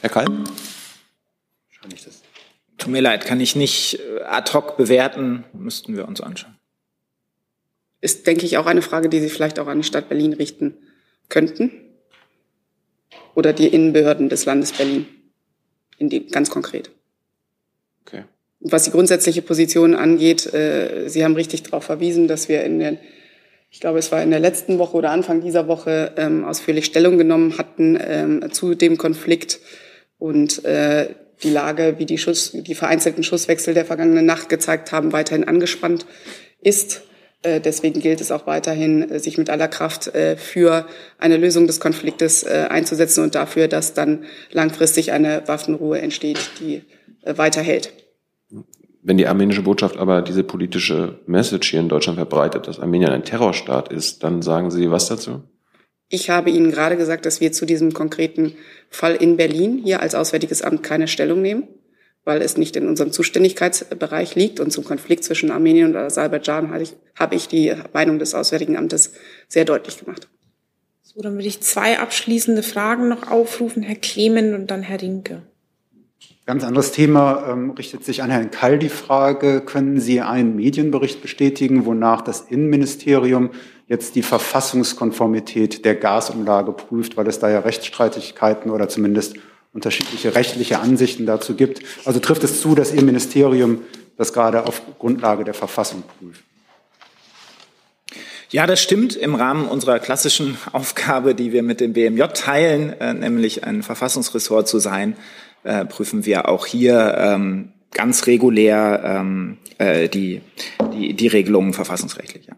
[0.00, 0.26] Herr Kall?
[1.68, 2.13] Wahrscheinlich das.
[2.84, 6.54] Tut mir leid, kann ich nicht äh, ad hoc bewerten, müssten wir uns anschauen.
[8.02, 10.74] Ist, denke ich, auch eine Frage, die Sie vielleicht auch an die Stadt Berlin richten
[11.30, 11.70] könnten.
[13.34, 15.06] Oder die Innenbehörden des Landes Berlin.
[15.96, 16.90] In die, ganz konkret.
[18.04, 18.24] Okay.
[18.60, 22.98] Was die grundsätzliche Position angeht, äh, Sie haben richtig darauf verwiesen, dass wir in den,
[23.70, 27.16] ich glaube, es war in der letzten Woche oder Anfang dieser Woche ähm, ausführlich Stellung
[27.16, 29.60] genommen hatten ähm, zu dem Konflikt
[30.18, 31.14] und äh,
[31.44, 36.06] die Lage, wie die, Schuss, die vereinzelten Schusswechsel der vergangenen Nacht gezeigt haben, weiterhin angespannt
[36.60, 37.02] ist.
[37.44, 40.86] Äh, deswegen gilt es auch weiterhin, äh, sich mit aller Kraft äh, für
[41.18, 46.82] eine Lösung des Konfliktes einzusetzen und dafür, dass dann langfristig eine Waffenruhe entsteht, die
[47.24, 47.92] weiterhält.
[49.02, 53.24] Wenn die armenische Botschaft aber diese politische Message hier in Deutschland verbreitet, dass Armenien ein
[53.24, 55.42] Terrorstaat ist, dann sagen Sie was dazu?
[56.14, 58.54] Ich habe Ihnen gerade gesagt, dass wir zu diesem konkreten
[58.88, 61.64] Fall in Berlin hier als Auswärtiges Amt keine Stellung nehmen,
[62.24, 64.60] weil es nicht in unserem Zuständigkeitsbereich liegt.
[64.60, 68.76] Und zum Konflikt zwischen Armenien und Aserbaidschan habe ich, habe ich die Meinung des Auswärtigen
[68.76, 69.14] Amtes
[69.48, 70.28] sehr deutlich gemacht.
[71.02, 75.42] So, dann würde ich zwei abschließende Fragen noch aufrufen, Herr Clement und dann Herr Rinke.
[76.46, 81.22] Ganz anderes Thema ähm, richtet sich an Herrn Kall die Frage, können Sie einen Medienbericht
[81.22, 83.50] bestätigen, wonach das Innenministerium
[83.86, 89.36] jetzt die Verfassungskonformität der Gasumlage prüft, weil es da ja Rechtsstreitigkeiten oder zumindest
[89.72, 91.82] unterschiedliche rechtliche Ansichten dazu gibt.
[92.04, 93.82] Also trifft es zu, dass Ihr Ministerium
[94.16, 96.42] das gerade auf Grundlage der Verfassung prüft?
[98.50, 103.12] Ja, das stimmt im Rahmen unserer klassischen Aufgabe, die wir mit dem BMJ teilen, äh,
[103.12, 105.16] nämlich ein Verfassungsressort zu sein,
[105.64, 110.40] äh, prüfen wir auch hier ähm, ganz regulär ähm, äh, die,
[110.92, 112.46] die, die Regelungen verfassungsrechtlich.
[112.46, 112.54] Ja.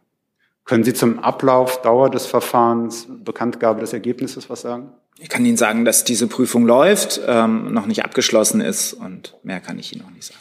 [0.66, 4.90] Können Sie zum Ablauf, Dauer des Verfahrens, Bekanntgabe des Ergebnisses was sagen?
[5.16, 9.60] Ich kann Ihnen sagen, dass diese Prüfung läuft, ähm, noch nicht abgeschlossen ist und mehr
[9.60, 10.40] kann ich Ihnen noch nicht sagen.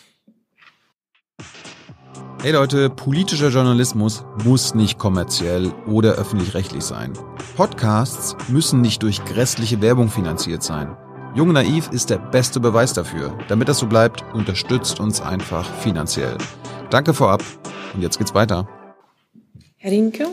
[2.42, 7.14] Hey Leute, politischer Journalismus muss nicht kommerziell oder öffentlich-rechtlich sein.
[7.56, 10.98] Podcasts müssen nicht durch grässliche Werbung finanziert sein.
[11.36, 13.38] Jung Naiv ist der beste Beweis dafür.
[13.48, 16.38] Damit das so bleibt, unterstützt uns einfach finanziell.
[16.90, 17.44] Danke vorab
[17.94, 18.68] und jetzt geht's weiter.
[19.86, 20.26] Herr Rinke?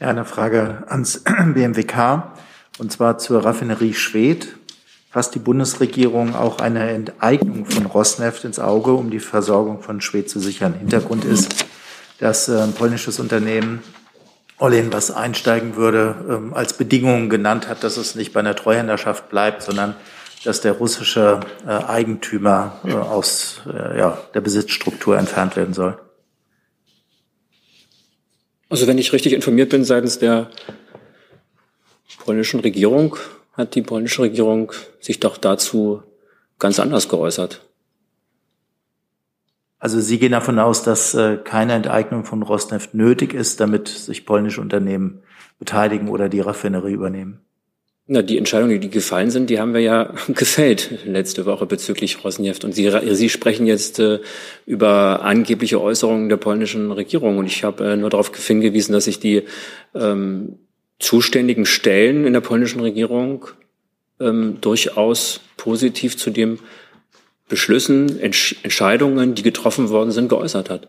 [0.00, 1.22] Ja, eine Frage ans
[1.54, 2.32] BMWK
[2.78, 4.56] und zwar zur Raffinerie Schwedt.
[5.08, 10.28] Fasst die Bundesregierung auch eine Enteignung von Rosneft ins Auge, um die Versorgung von Schwedt
[10.28, 10.74] zu sichern?
[10.74, 11.64] Hintergrund ist,
[12.18, 13.84] dass ein polnisches Unternehmen
[14.58, 19.28] Olin was einsteigen würde, ähm, als Bedingung genannt hat, dass es nicht bei einer Treuhänderschaft
[19.28, 19.94] bleibt, sondern
[20.44, 23.96] dass der russische äh, Eigentümer äh, aus äh,
[24.34, 25.96] der Besitzstruktur entfernt werden soll.
[28.68, 30.50] Also wenn ich richtig informiert bin seitens der
[32.24, 33.16] polnischen Regierung,
[33.52, 36.02] hat die polnische Regierung sich doch dazu
[36.58, 37.62] ganz anders geäußert.
[39.78, 44.26] Also Sie gehen davon aus, dass äh, keine Enteignung von Rosneft nötig ist, damit sich
[44.26, 45.22] polnische Unternehmen
[45.58, 47.45] beteiligen oder die Raffinerie übernehmen?
[48.08, 52.64] Na, die Entscheidungen, die gefallen sind, die haben wir ja gefällt letzte Woche bezüglich Rosneft.
[52.64, 54.20] Und Sie, Sie sprechen jetzt äh,
[54.64, 57.38] über angebliche Äußerungen der polnischen Regierung.
[57.38, 59.42] Und ich habe äh, nur darauf hingewiesen, dass sich die
[59.94, 60.58] ähm,
[61.00, 63.46] zuständigen Stellen in der polnischen Regierung
[64.20, 66.60] ähm, durchaus positiv zu dem
[67.48, 70.88] Beschlüssen, Entsch Entscheidungen, die getroffen worden sind, geäußert hat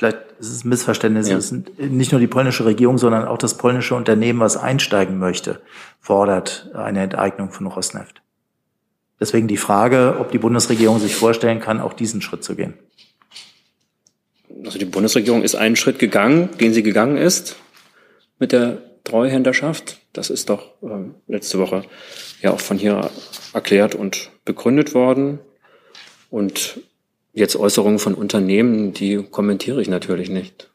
[0.00, 1.36] vielleicht ist es ein Missverständnis, ja.
[1.36, 5.60] es ist nicht nur die polnische Regierung, sondern auch das polnische Unternehmen, was einsteigen möchte,
[6.00, 8.22] fordert eine Enteignung von Rosneft.
[9.20, 12.78] Deswegen die Frage, ob die Bundesregierung sich vorstellen kann, auch diesen Schritt zu gehen.
[14.64, 17.56] Also die Bundesregierung ist einen Schritt gegangen, den sie gegangen ist
[18.38, 19.98] mit der Treuhänderschaft.
[20.14, 21.84] Das ist doch äh, letzte Woche
[22.40, 23.10] ja auch von hier
[23.52, 25.40] erklärt und begründet worden.
[26.30, 26.80] Und
[27.32, 30.70] jetzt Äußerungen von Unternehmen, die kommentiere ich natürlich nicht.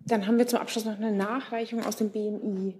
[0.00, 2.74] Dann haben wir zum Abschluss noch eine Nachreichung aus dem BMI.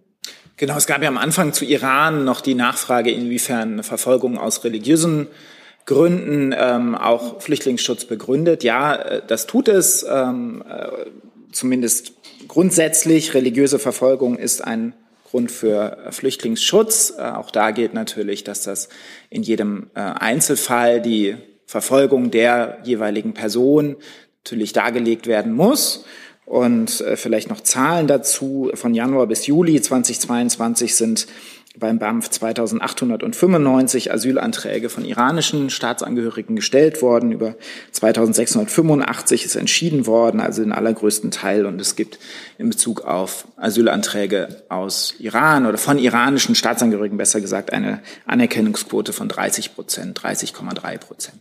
[0.57, 4.65] Genau, es gab ja am Anfang zu Iran noch die Nachfrage, inwiefern eine Verfolgung aus
[4.65, 5.29] religiösen
[5.87, 8.63] Gründen ähm, auch Flüchtlingsschutz begründet.
[8.63, 10.05] Ja, äh, das tut es.
[10.09, 10.89] Ähm, äh,
[11.53, 12.13] zumindest
[12.47, 13.35] grundsätzlich.
[13.35, 14.93] Religiöse Verfolgung ist ein
[15.25, 17.15] Grund für Flüchtlingsschutz.
[17.17, 18.89] Äh, auch da gilt natürlich, dass das
[19.31, 21.37] in jedem äh, Einzelfall die
[21.71, 23.95] Verfolgung der jeweiligen Person
[24.43, 26.05] natürlich dargelegt werden muss.
[26.45, 28.73] Und vielleicht noch Zahlen dazu.
[28.75, 31.29] Von Januar bis Juli 2022 sind
[31.79, 37.31] beim BAMF 2895 Asylanträge von iranischen Staatsangehörigen gestellt worden.
[37.31, 37.55] Über
[37.93, 41.67] 2685 ist entschieden worden, also den allergrößten Teil.
[41.67, 42.19] Und es gibt
[42.59, 49.29] in Bezug auf Asylanträge aus Iran oder von iranischen Staatsangehörigen besser gesagt eine Anerkennungsquote von
[49.29, 51.41] 30 Prozent, 30,3 Prozent.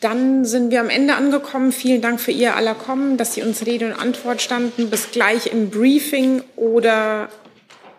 [0.00, 1.72] Dann sind wir am Ende angekommen.
[1.72, 4.90] Vielen Dank für Ihr aller Kommen, dass Sie uns Rede und Antwort standen.
[4.90, 7.28] Bis gleich im Briefing oder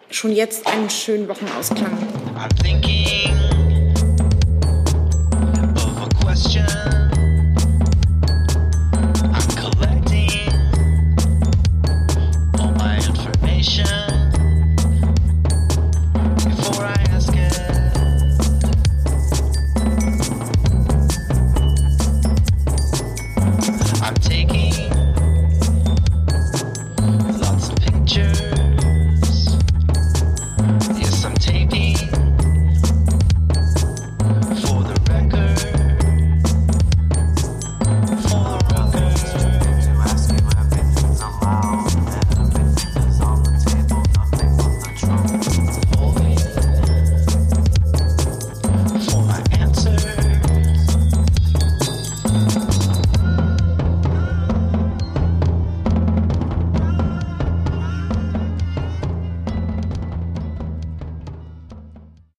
[0.10, 1.98] schon jetzt einen schönen Wochenausklang.